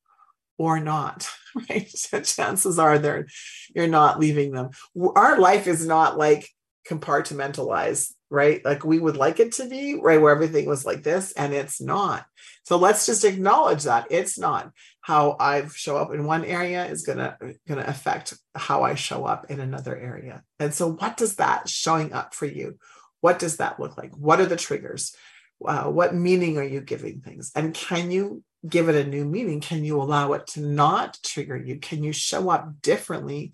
[0.57, 1.27] or not,
[1.69, 1.89] right?
[2.23, 3.27] Chances are there
[3.75, 4.71] you're not leaving them.
[5.15, 6.49] Our life is not like
[6.87, 8.63] compartmentalized, right?
[8.63, 10.21] Like we would like it to be, right?
[10.21, 12.25] Where everything was like this, and it's not.
[12.63, 14.71] So let's just acknowledge that it's not.
[15.01, 17.37] How I show up in one area is gonna
[17.67, 20.43] gonna affect how I show up in another area.
[20.59, 22.77] And so, what does that showing up for you?
[23.21, 24.15] What does that look like?
[24.15, 25.15] What are the triggers?
[25.63, 27.51] Uh, what meaning are you giving things?
[27.55, 29.59] And can you give it a new meaning?
[29.59, 31.77] Can you allow it to not trigger you?
[31.77, 33.53] Can you show up differently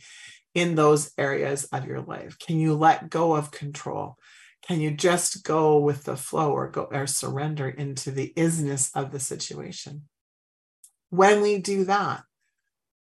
[0.54, 2.38] in those areas of your life?
[2.40, 4.18] Can you let go of control?
[4.68, 9.12] Can you just go with the flow or go or surrender into the isness of
[9.12, 10.04] the situation?
[11.10, 12.24] When we do that,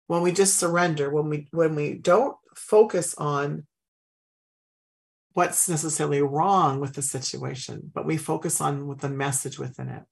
[0.07, 3.67] when we just surrender, when we when we don't focus on
[5.35, 10.03] what's necessarily wrong with the situation, but we focus on the message within it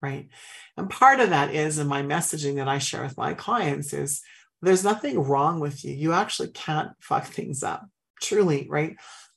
[0.00, 0.28] right?
[0.76, 4.22] And part of that is in my messaging that I share with my clients is
[4.62, 5.94] there's nothing wrong with you.
[5.94, 7.86] You actually can't fuck things up.
[8.20, 8.96] Truly, right?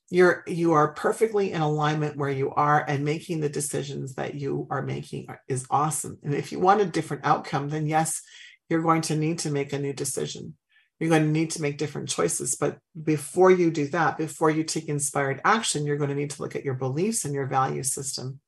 [0.09, 4.67] You're you are perfectly in alignment where you are and making the decisions that you
[4.69, 6.17] are making is awesome.
[6.23, 8.21] And if you want a different outcome, then yes,
[8.69, 10.55] you're going to need to make a new decision.
[10.99, 12.55] You're going to need to make different choices.
[12.55, 16.41] But before you do that, before you take inspired action, you're going to need to
[16.41, 18.39] look at your beliefs and your value system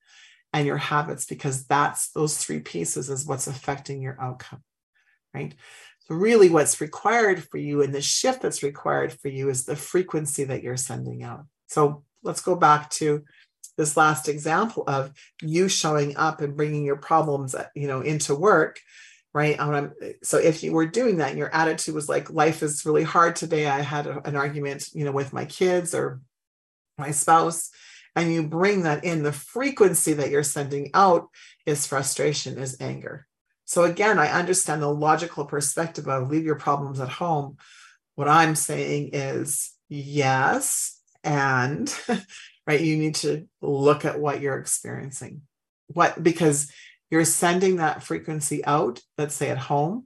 [0.53, 4.63] and your habits because that's those three pieces is what's affecting your outcome
[5.33, 5.53] right?
[6.01, 9.75] So really what's required for you and the shift that's required for you is the
[9.75, 11.45] frequency that you're sending out.
[11.67, 13.23] So let's go back to
[13.77, 18.35] this last example of you showing up and bringing your problems uh, you know into
[18.35, 18.79] work
[19.35, 19.59] right?
[19.59, 22.85] Um, um, so if you were doing that and your attitude was like life is
[22.85, 23.65] really hard today.
[23.65, 26.21] I had a, an argument you know with my kids or
[26.99, 27.71] my spouse
[28.15, 31.29] and you bring that in, the frequency that you're sending out
[31.65, 33.27] is frustration, is anger.
[33.65, 37.57] So again, I understand the logical perspective of leave your problems at home.
[38.15, 41.93] What I'm saying is yes, and
[42.67, 45.41] right, you need to look at what you're experiencing.
[45.87, 46.71] What because
[47.09, 50.05] you're sending that frequency out, let's say at home,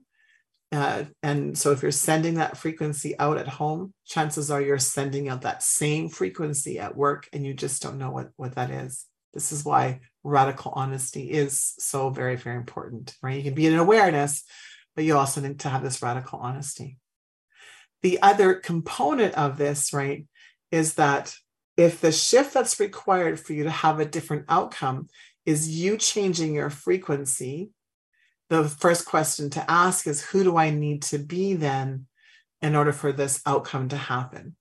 [0.70, 5.28] Uh, and so if you're sending that frequency out at home, chances are you're sending
[5.28, 9.06] out that same frequency at work and you just don't know what, what that is.
[9.32, 13.36] This is why radical honesty is so very, very important, right?
[13.36, 14.44] You can be in awareness,
[14.94, 16.98] but you also need to have this radical honesty.
[18.02, 20.26] The other component of this, right,
[20.70, 21.34] is that
[21.76, 25.08] if the shift that's required for you to have a different outcome
[25.46, 27.70] is you changing your frequency,
[28.48, 32.06] the first question to ask is who do I need to be then
[32.62, 34.56] in order for this outcome to happen?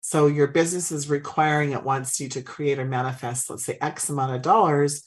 [0.00, 4.08] So your business is requiring it wants you to create or manifest, let's say X
[4.08, 5.02] amount of dollars.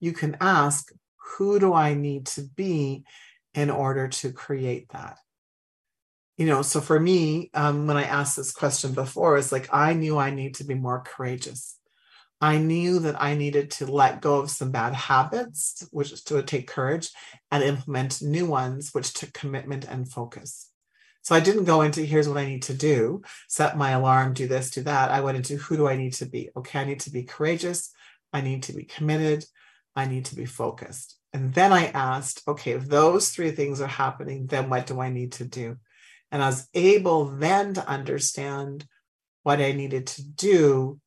[0.00, 0.90] You can ask,
[1.36, 3.04] who do I need to be
[3.54, 5.18] in order to create that?
[6.38, 9.92] You know, so for me, um, when I asked this question before, it's like I
[9.92, 11.77] knew I need to be more courageous.
[12.40, 16.68] I knew that I needed to let go of some bad habits, which to take
[16.68, 17.10] courage,
[17.50, 20.70] and implement new ones, which took commitment and focus.
[21.22, 24.46] So I didn't go into here's what I need to do, set my alarm, do
[24.46, 25.10] this, do that.
[25.10, 26.48] I went into who do I need to be?
[26.56, 27.92] Okay, I need to be courageous.
[28.32, 29.44] I need to be committed.
[29.96, 31.18] I need to be focused.
[31.32, 35.10] And then I asked, okay, if those three things are happening, then what do I
[35.10, 35.76] need to do?
[36.30, 38.86] And I was able then to understand
[39.42, 41.00] what I needed to do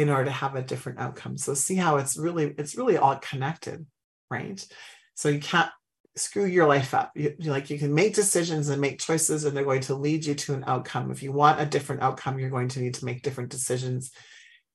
[0.00, 1.36] in order to have a different outcome.
[1.36, 3.84] So see how it's really, it's really all connected,
[4.30, 4.66] right?
[5.14, 5.70] So you can't
[6.16, 7.12] screw your life up.
[7.14, 10.34] You, like you can make decisions and make choices, and they're going to lead you
[10.34, 11.10] to an outcome.
[11.10, 14.10] If you want a different outcome, you're going to need to make different decisions.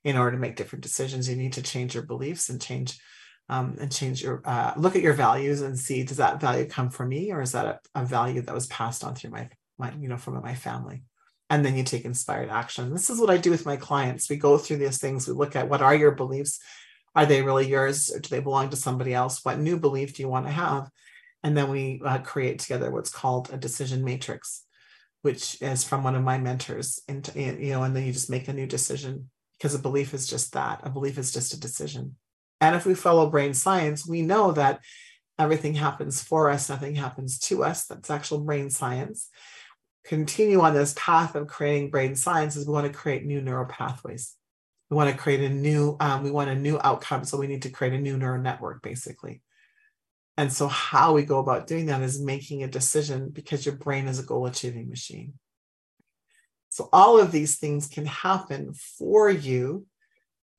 [0.04, 3.00] In order to make different decisions, you need to change your beliefs and change
[3.50, 6.92] um, and change your uh, look at your values and see does that value come
[6.92, 9.92] from me or is that a, a value that was passed on through my my
[10.00, 11.04] you know from my family
[11.50, 14.36] and then you take inspired action this is what i do with my clients we
[14.36, 16.60] go through these things we look at what are your beliefs
[17.16, 20.22] are they really yours or do they belong to somebody else what new belief do
[20.22, 20.90] you want to have
[21.46, 24.64] and then we uh, create together what's called a decision matrix,
[25.22, 27.00] which is from one of my mentors.
[27.08, 30.26] And, you know, and then you just make a new decision because a belief is
[30.26, 30.80] just that.
[30.82, 32.16] A belief is just a decision.
[32.62, 34.80] And if we follow brain science, we know that
[35.38, 37.86] everything happens for us, nothing happens to us.
[37.86, 39.30] That's actual brain science.
[40.06, 43.66] Continue on this path of creating brain science is we want to create new neural
[43.66, 44.36] pathways.
[44.90, 47.26] We want to create a new, um, we want a new outcome.
[47.26, 49.42] So we need to create a new neural network, basically.
[50.38, 54.08] And so, how we go about doing that is making a decision because your brain
[54.08, 55.34] is a goal achieving machine.
[56.70, 59.86] So, all of these things can happen for you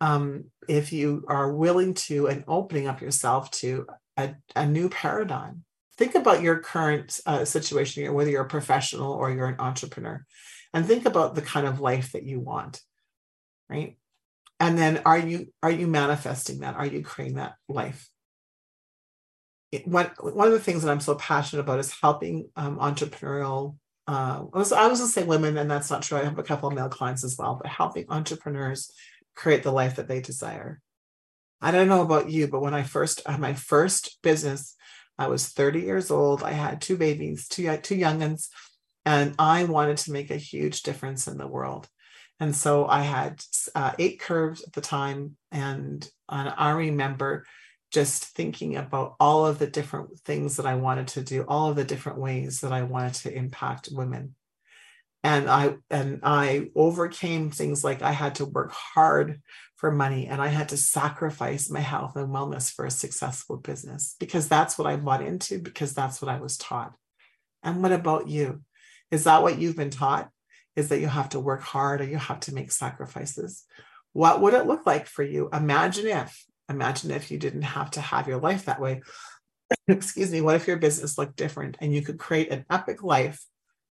[0.01, 3.87] um, if you are willing to and opening up yourself to
[4.17, 5.65] a, a new paradigm.
[5.99, 10.25] Think about your current uh, situation, here, whether you're a professional or you're an entrepreneur,
[10.75, 12.83] and think about the kind of life that you want,
[13.69, 13.97] right?
[14.61, 16.77] And then, are you are you manifesting that?
[16.77, 18.11] Are you creating that life?
[19.85, 23.77] one one of the things that I'm so passionate about is helping um, entrepreneurial.
[24.09, 26.19] Uh, I was, I was going to say women, and that's not true.
[26.19, 28.93] I have a couple of male clients as well, but helping entrepreneurs
[29.35, 30.81] create the life that they desire.
[31.61, 34.76] I don't know about you, but when I first had my first business,
[35.19, 36.43] I was 30 years old.
[36.43, 38.49] I had two babies, two two youngins,
[39.05, 41.89] and I wanted to make a huge difference in the world.
[42.39, 43.43] And so I had
[43.75, 47.47] uh, eight curves at the time, and, and I remember
[47.91, 51.77] just thinking about all of the different things that I wanted to do, all of
[51.77, 54.35] the different ways that I wanted to impact women.
[55.25, 59.41] And I and I overcame things like I had to work hard
[59.77, 64.16] for money and I had to sacrifice my health and wellness for a successful business
[64.18, 66.95] because that's what I bought into because that's what I was taught.
[67.62, 68.62] And what about you?
[69.11, 70.31] Is that what you've been taught?
[70.77, 73.64] Is that you have to work hard or you have to make sacrifices?
[74.12, 75.49] What would it look like for you?
[75.53, 79.03] Imagine if Imagine if you didn't have to have your life that way.
[79.89, 80.41] Excuse me.
[80.41, 83.45] What if your business looked different and you could create an epic life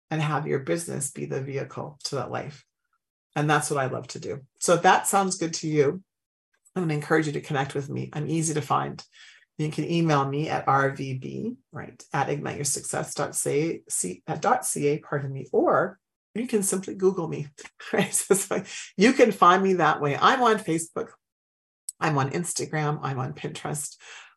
[0.10, 2.66] and have your business be the vehicle to that life?
[3.36, 4.42] And that's what I love to do.
[4.60, 6.04] So if that sounds good to you,
[6.76, 8.10] I'm going to encourage you to connect with me.
[8.14, 9.04] I'm easy to find.
[9.58, 13.84] You can email me at rvb, right, at igniteyoursuccess.ca,
[14.28, 16.00] uh, pardon me, or
[16.34, 17.48] you can simply Google me,
[17.94, 18.14] right?
[18.14, 18.64] So
[18.98, 20.18] you can find me that way.
[20.20, 21.10] I'm on Facebook.
[22.02, 23.96] I'm on Instagram, I'm on Pinterest,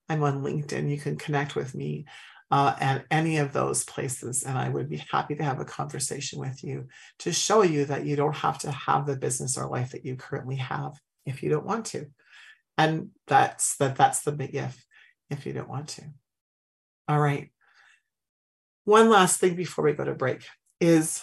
[0.08, 0.90] I'm on LinkedIn.
[0.90, 2.04] You can connect with me
[2.50, 6.38] uh, at any of those places, and I would be happy to have a conversation
[6.38, 6.88] with you
[7.20, 10.16] to show you that you don't have to have the business or life that you
[10.16, 12.06] currently have if you don't want to,
[12.78, 14.84] and that's that that's the big if
[15.30, 16.02] if you don't want to.
[17.08, 17.50] All right.
[18.84, 20.44] One last thing before we go to break
[20.80, 21.22] is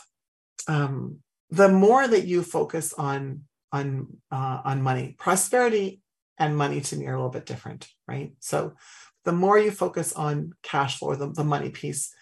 [0.67, 1.19] um,
[1.49, 6.01] the more that you focus on on uh, on money, prosperity
[6.38, 8.34] and money to me are a little bit different, right?
[8.39, 8.74] So
[9.26, 12.13] the more you focus on cash flow, the, the money piece,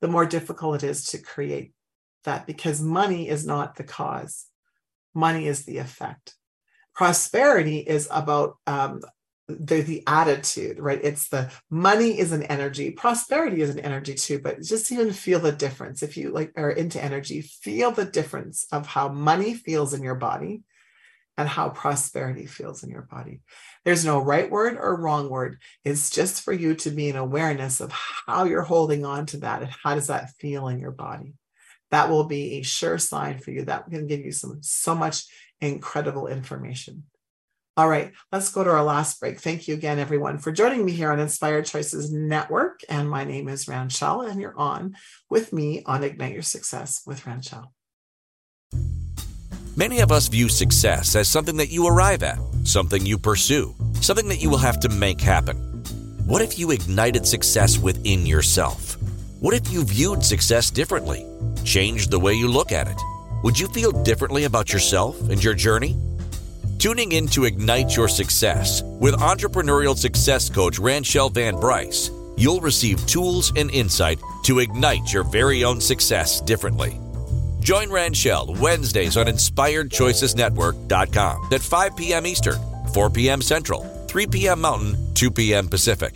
[0.00, 1.72] the more difficult it is to create
[2.24, 4.46] that because money is not the cause,
[5.14, 6.34] money is the effect.
[6.94, 9.00] Prosperity is about um,
[9.48, 11.00] the, the attitude, right?
[11.02, 15.38] It's the money is an energy, prosperity is an energy too, but just even feel
[15.38, 16.02] the difference.
[16.02, 20.16] If you like are into energy, feel the difference of how money feels in your
[20.16, 20.62] body
[21.36, 23.40] and how prosperity feels in your body.
[23.84, 25.58] There's no right word or wrong word.
[25.84, 29.62] It's just for you to be in awareness of how you're holding on to that
[29.62, 31.34] and how does that feel in your body.
[31.90, 33.64] That will be a sure sign for you.
[33.64, 35.24] That can give you some so much
[35.60, 37.04] incredible information.
[37.78, 39.38] All right, let's go to our last break.
[39.38, 42.80] Thank you again, everyone, for joining me here on Inspired Choices Network.
[42.88, 44.96] And my name is Ranchelle, and you're on
[45.28, 47.75] with me on Ignite Your Success with Ranchelle.
[49.78, 54.26] Many of us view success as something that you arrive at, something you pursue, something
[54.28, 55.58] that you will have to make happen.
[56.24, 58.96] What if you ignited success within yourself?
[59.40, 61.26] What if you viewed success differently,
[61.62, 62.98] changed the way you look at it?
[63.42, 65.94] Would you feel differently about yourself and your journey?
[66.78, 73.06] Tuning in to Ignite Your Success with entrepreneurial success coach Ranchelle Van Bryce, you'll receive
[73.06, 76.98] tools and insight to ignite your very own success differently.
[77.66, 82.24] Join Ranchelle Wednesdays on InspiredChoicesNetwork.com at 5 p.m.
[82.24, 82.60] Eastern,
[82.94, 83.42] 4 p.m.
[83.42, 84.60] Central, 3 p.m.
[84.60, 85.66] Mountain, 2 p.m.
[85.66, 86.14] Pacific.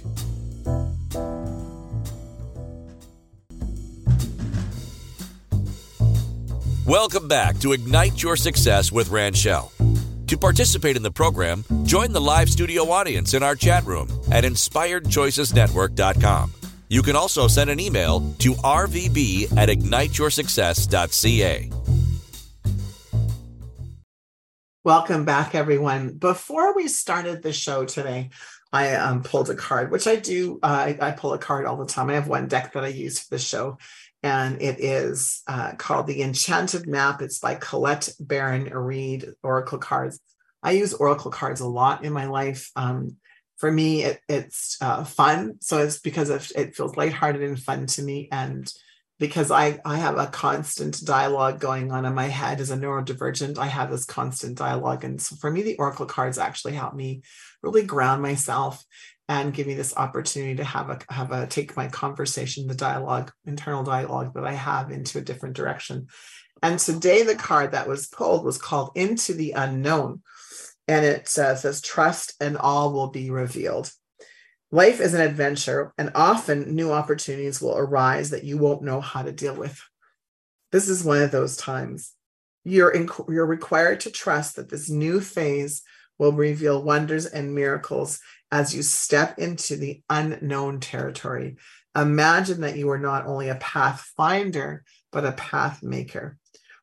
[6.86, 9.72] Welcome back to Ignite Your Success with Ranchelle.
[10.28, 14.44] To participate in the program, join the live studio audience in our chat room at
[14.44, 16.52] inspiredchoicesnetwork.com.
[16.90, 21.70] You can also send an email to rvb at igniteyoursuccess.ca.
[24.82, 26.14] Welcome back, everyone.
[26.14, 28.30] Before we started the show today,
[28.72, 30.58] I um, pulled a card, which I do.
[30.64, 32.10] Uh, I, I, pull a card all the time.
[32.10, 33.78] I have one deck that I use for the show,
[34.24, 37.22] and it is uh, called The Enchanted Map.
[37.22, 40.18] It's by Colette Baron Reid Oracle Cards.
[40.60, 42.72] I use Oracle cards a lot in my life.
[42.74, 43.16] Um,
[43.60, 45.56] for me, it, it's uh, fun.
[45.60, 48.26] So it's because it feels lighthearted and fun to me.
[48.32, 48.72] And
[49.18, 53.58] because I, I have a constant dialogue going on in my head as a neurodivergent,
[53.58, 55.04] I have this constant dialogue.
[55.04, 57.20] And so for me, the Oracle cards actually help me
[57.62, 58.82] really ground myself
[59.28, 63.30] and give me this opportunity to have a have a take my conversation, the dialogue,
[63.44, 66.06] internal dialogue that I have into a different direction.
[66.62, 70.22] And today the card that was pulled was called Into the Unknown
[70.90, 73.92] and it says, says trust and all will be revealed.
[74.72, 79.22] Life is an adventure and often new opportunities will arise that you won't know how
[79.22, 79.80] to deal with.
[80.72, 82.12] This is one of those times.
[82.64, 85.82] You're in, you're required to trust that this new phase
[86.18, 88.18] will reveal wonders and miracles
[88.50, 91.56] as you step into the unknown territory.
[91.96, 94.82] Imagine that you are not only a pathfinder
[95.12, 96.36] but a path maker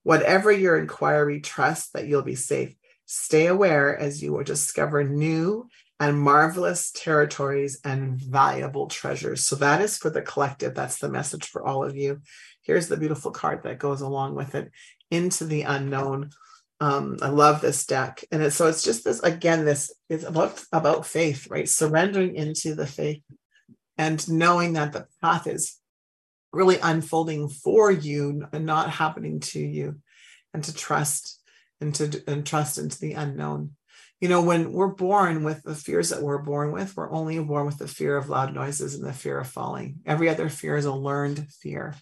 [0.03, 2.73] whatever your inquiry trust that you'll be safe
[3.07, 5.67] Stay aware as you will discover new
[5.99, 9.45] and marvelous territories and valuable treasures.
[9.45, 10.75] So that is for the collective.
[10.75, 12.21] That's the message for all of you.
[12.61, 14.71] Here's the beautiful card that goes along with it
[15.09, 16.31] into the unknown.
[16.81, 18.23] Um, I love this deck.
[18.31, 21.67] And it, so it's just this again, this is about, about faith, right?
[21.67, 23.23] Surrendering into the faith
[23.97, 25.77] and knowing that the path is
[26.51, 29.99] really unfolding for you and not happening to you,
[30.53, 31.36] and to trust
[31.81, 33.71] and to and trust into the unknown.
[34.19, 37.67] You know, when we're born with the fears that we're born with, we're only born
[37.67, 39.99] with the fear of loud noises and the fear of falling.
[40.05, 41.95] Every other fear is a learned fear.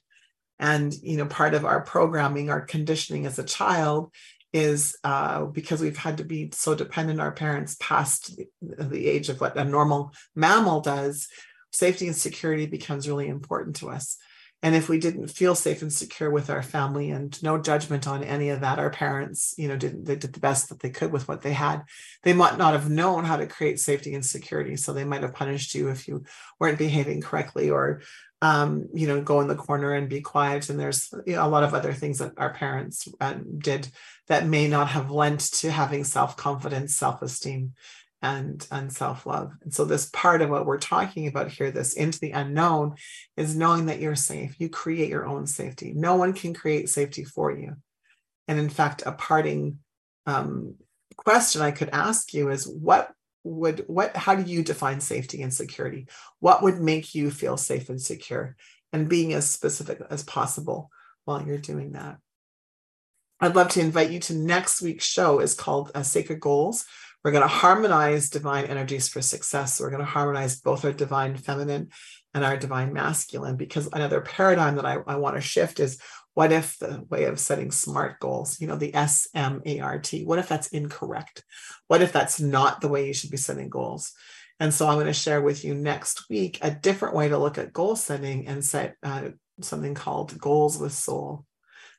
[0.58, 4.14] And, you know, part of our programming, our conditioning as a child
[4.54, 9.08] is uh, because we've had to be so dependent on our parents past the, the
[9.08, 11.28] age of what a normal mammal does,
[11.74, 14.18] safety and security becomes really important to us.
[14.64, 18.24] And if we didn't feel safe and secure with our family and no judgment on
[18.24, 21.12] any of that, our parents, you know, did they did the best that they could
[21.12, 21.84] with what they had.
[22.24, 24.76] They might not have known how to create safety and security.
[24.76, 26.24] So they might have punished you if you
[26.60, 28.02] weren't behaving correctly or
[28.42, 30.70] um, you know, go in the corner and be quiet.
[30.70, 33.88] And there's you know, a lot of other things that our parents um, did
[34.28, 37.74] that may not have lent to having self confidence, self esteem
[38.26, 39.52] and, and self-love.
[39.62, 42.96] And so this part of what we're talking about here, this into the unknown,
[43.38, 44.56] is knowing that you're safe.
[44.58, 45.94] You create your own safety.
[45.96, 47.76] No one can create safety for you.
[48.48, 49.78] And in fact, a parting
[50.26, 50.76] um,
[51.16, 53.12] question I could ask you is what
[53.44, 56.08] would what how do you define safety and security?
[56.40, 58.56] What would make you feel safe and secure?
[58.92, 60.90] And being as specific as possible
[61.26, 62.18] while you're doing that.
[63.40, 66.86] I'd love to invite you to next week's show is called uh, Sacred Goals
[67.26, 69.82] We're going to harmonize divine energies for success.
[69.82, 71.90] We're going to harmonize both our divine feminine
[72.36, 76.00] and our divine masculine because another paradigm that I, I want to shift is
[76.36, 79.98] what if the way of setting smart goals, you know, the S M A R
[79.98, 81.44] T, what if that's incorrect?
[81.88, 84.14] What if that's not the way you should be setting goals?
[84.60, 87.58] And so I'm going to share with you next week a different way to look
[87.58, 89.30] at goal setting and set uh,
[89.62, 91.44] something called goals with soul.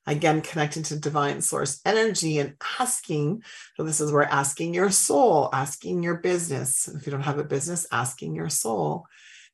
[0.07, 3.42] Again, connecting to divine source energy and asking.
[3.76, 6.88] So, this is where asking your soul, asking your business.
[6.88, 9.07] If you don't have a business, asking your soul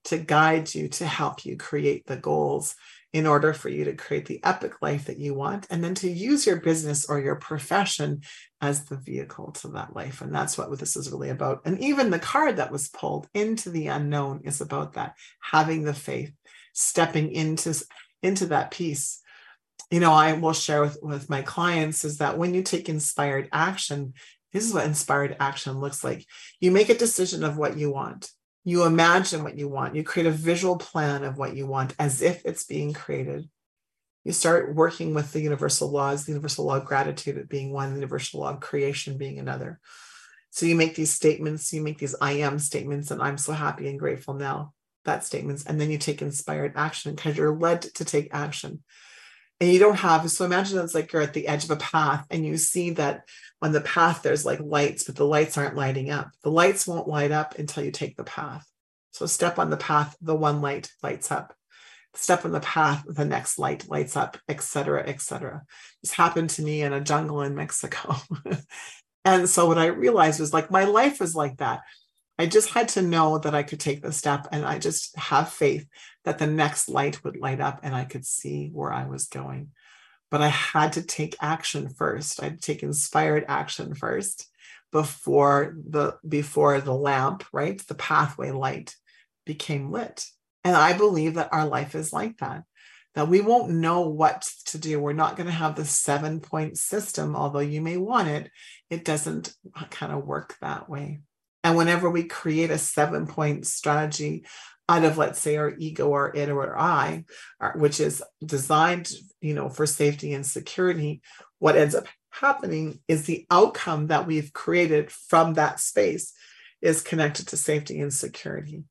[0.04, 2.74] to guide you, to help you create the goals
[3.12, 6.10] in order for you to create the epic life that you want, and then to
[6.10, 8.22] use your business or your profession
[8.60, 10.22] as the vehicle to that life.
[10.22, 11.60] And that's what this is really about.
[11.66, 15.94] And even the card that was pulled into the unknown is about that having the
[15.94, 16.32] faith,
[16.72, 17.74] stepping into,
[18.22, 19.21] into that peace.
[19.92, 23.48] You know, I will share with, with my clients is that when you take inspired
[23.52, 24.14] action,
[24.52, 26.26] this is what inspired action looks like.
[26.60, 28.30] You make a decision of what you want
[28.64, 29.96] you imagine what you want.
[29.96, 33.48] You create a visual plan of what you want as if it's being created.
[34.24, 37.96] You start working with the universal laws, the universal law of gratitude being one, the
[37.96, 39.80] universal law of creation being another.
[40.50, 43.88] So you make these statements, you make these I am statements, and I'm so happy
[43.88, 44.74] and grateful now.
[45.04, 45.64] That statements.
[45.64, 48.84] And then you take inspired action because you're led to take action
[49.62, 52.26] and you don't have so imagine it's like you're at the edge of a path
[52.30, 53.28] and you see that
[53.62, 56.32] on the path there's like lights but the lights aren't lighting up.
[56.42, 58.66] The lights won't light up until you take the path.
[59.12, 61.54] So step on the path the one light lights up.
[62.14, 65.62] Step on the path the next light lights up etc etc
[66.02, 68.16] this happened to me in a jungle in mexico.
[69.24, 71.82] And so what i realized was like my life was like that
[72.38, 75.50] I just had to know that I could take the step and I just have
[75.50, 75.86] faith
[76.24, 79.70] that the next light would light up and I could see where I was going.
[80.30, 82.42] But I had to take action first.
[82.42, 84.48] I'd take inspired action first
[84.92, 87.78] before the before the lamp, right?
[87.86, 88.94] The pathway light
[89.44, 90.24] became lit.
[90.64, 92.62] And I believe that our life is like that.
[93.14, 94.98] That we won't know what to do.
[94.98, 98.50] We're not going to have the seven point system, although you may want it.
[98.88, 101.20] It doesn't uh, kind of work that way.
[101.64, 104.44] And whenever we create a seven point strategy
[104.88, 107.24] out of, let's say, our ego or it or I,
[107.60, 109.10] uh, which is designed,
[109.40, 111.22] you know, for safety and security,
[111.58, 116.32] what ends up happening is the outcome that we've created from that space
[116.80, 118.82] is connected to safety and security.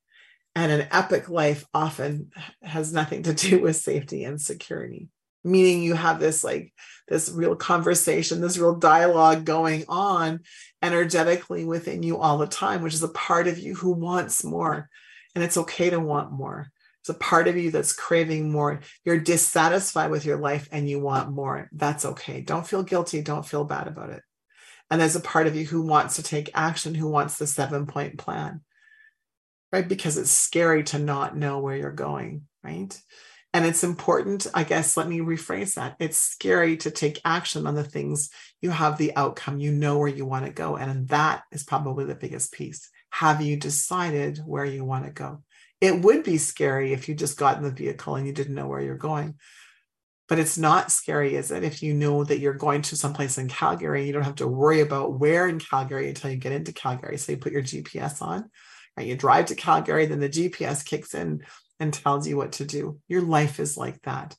[0.55, 5.09] And an epic life often has nothing to do with safety and security
[5.43, 6.73] meaning you have this like
[7.07, 10.39] this real conversation this real dialogue going on
[10.81, 14.89] energetically within you all the time which is a part of you who wants more
[15.35, 16.71] and it's okay to want more.
[17.01, 18.81] It's a part of you that's craving more.
[19.03, 21.69] You're dissatisfied with your life and you want more.
[21.71, 22.41] That's okay.
[22.41, 23.21] Don't feel guilty.
[23.21, 24.21] Don't feel bad about it.
[24.89, 27.87] And there's a part of you who wants to take action who wants the seven
[27.87, 28.61] point plan
[29.71, 29.87] right?
[29.87, 33.01] Because it's scary to not know where you're going right
[33.53, 35.97] and it's important, I guess, let me rephrase that.
[35.99, 38.29] It's scary to take action on the things
[38.61, 40.77] you have the outcome, you know where you want to go.
[40.77, 42.89] And that is probably the biggest piece.
[43.09, 45.43] Have you decided where you want to go?
[45.81, 48.67] It would be scary if you just got in the vehicle and you didn't know
[48.67, 49.35] where you're going.
[50.29, 51.65] But it's not scary, is it?
[51.65, 54.79] If you know that you're going to someplace in Calgary, you don't have to worry
[54.79, 57.17] about where in Calgary until you get into Calgary.
[57.17, 58.49] So you put your GPS on,
[58.95, 59.07] right?
[59.07, 61.43] You drive to Calgary, then the GPS kicks in
[61.81, 62.99] and tells you what to do.
[63.07, 64.37] Your life is like that.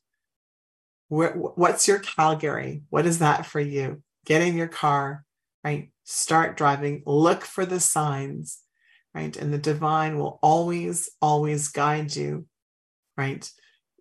[1.09, 2.85] Where, what's your Calgary?
[2.89, 4.03] What is that for you?
[4.25, 5.25] Get in your car,
[5.65, 5.91] right?
[6.05, 7.03] Start driving.
[7.05, 8.61] Look for the signs,
[9.13, 9.37] right?
[9.37, 12.47] And the divine will always, always guide you,
[13.17, 13.51] right?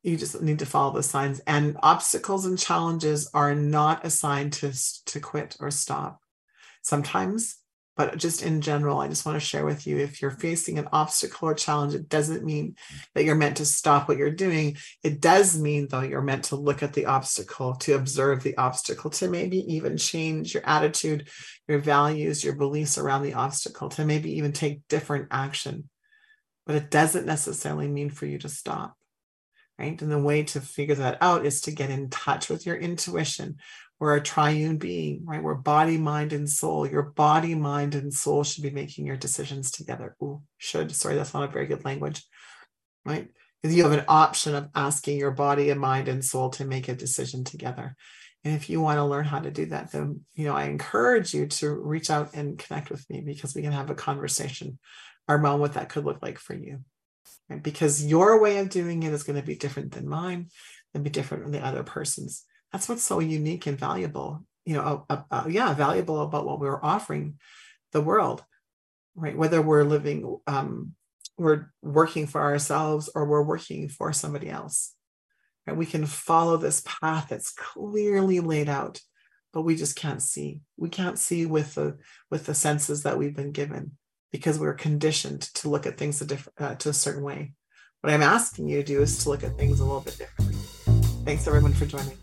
[0.04, 1.42] You just need to follow the signs.
[1.48, 4.72] And obstacles and challenges are not a sign to,
[5.08, 6.20] to quit or stop.
[6.84, 7.58] Sometimes
[7.98, 10.88] but just in general, I just want to share with you if you're facing an
[10.94, 12.76] obstacle or challenge, it doesn't mean
[13.14, 14.78] that you're meant to stop what you're doing.
[15.04, 19.10] It does mean, though, you're meant to look at the obstacle, to observe the obstacle,
[19.12, 21.28] to maybe even change your attitude,
[21.68, 25.90] your values, your beliefs around the obstacle, to maybe even take different action.
[26.66, 28.96] But it doesn't necessarily mean for you to stop.
[29.78, 30.00] Right.
[30.02, 33.58] And the way to figure that out is to get in touch with your intuition,
[34.02, 35.44] we're a triune being, right?
[35.44, 36.88] We're body, mind, and soul.
[36.88, 40.16] Your body, mind, and soul should be making your decisions together.
[40.24, 40.92] Ooh, should.
[40.96, 42.24] Sorry, that's not a very good language,
[43.06, 43.28] right?
[43.62, 46.96] You have an option of asking your body and mind and soul to make a
[46.96, 47.96] decision together.
[48.44, 51.32] And if you want to learn how to do that, then you know I encourage
[51.36, 54.80] you to reach out and connect with me because we can have a conversation
[55.30, 56.80] around what that could look like for you.
[57.52, 57.62] Right?
[57.62, 60.48] Because your way of doing it is going to be different than mine,
[60.96, 65.06] and be different than the other person's that's what's so unique and valuable you know
[65.10, 67.38] uh, uh, yeah valuable about what we are offering
[67.92, 68.44] the world,
[69.16, 69.38] right?
[69.38, 70.94] Whether we're living, um,
[71.38, 74.94] we're working for ourselves or we're working for somebody else.
[75.68, 79.00] And we can follow this path that's clearly laid out,
[79.54, 80.62] but we just can't see.
[80.78, 81.98] We can't see with the
[82.32, 83.92] with the senses that we've been given
[84.32, 87.54] because we're conditioned to look at things a different uh, to a certain way.
[88.02, 90.61] What I'm asking you to do is to look at things a little bit differently.
[91.24, 92.18] Thanks everyone for joining.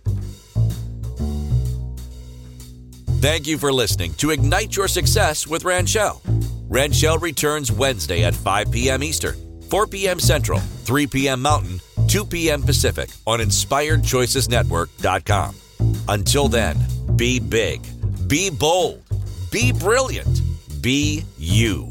[3.20, 6.22] Thank you for listening to Ignite Your Success with Ranchelle.
[6.68, 9.02] Ranchelle returns Wednesday at 5 p.m.
[9.02, 9.34] Eastern,
[9.68, 10.20] 4 p.m.
[10.20, 11.42] Central, 3 p.m.
[11.42, 12.62] Mountain, 2 p.m.
[12.62, 15.54] Pacific on InspiredChoicesNetwork.com.
[16.08, 16.76] Until then,
[17.16, 17.80] be big,
[18.28, 19.02] be bold,
[19.50, 20.40] be brilliant,
[20.80, 21.87] be you.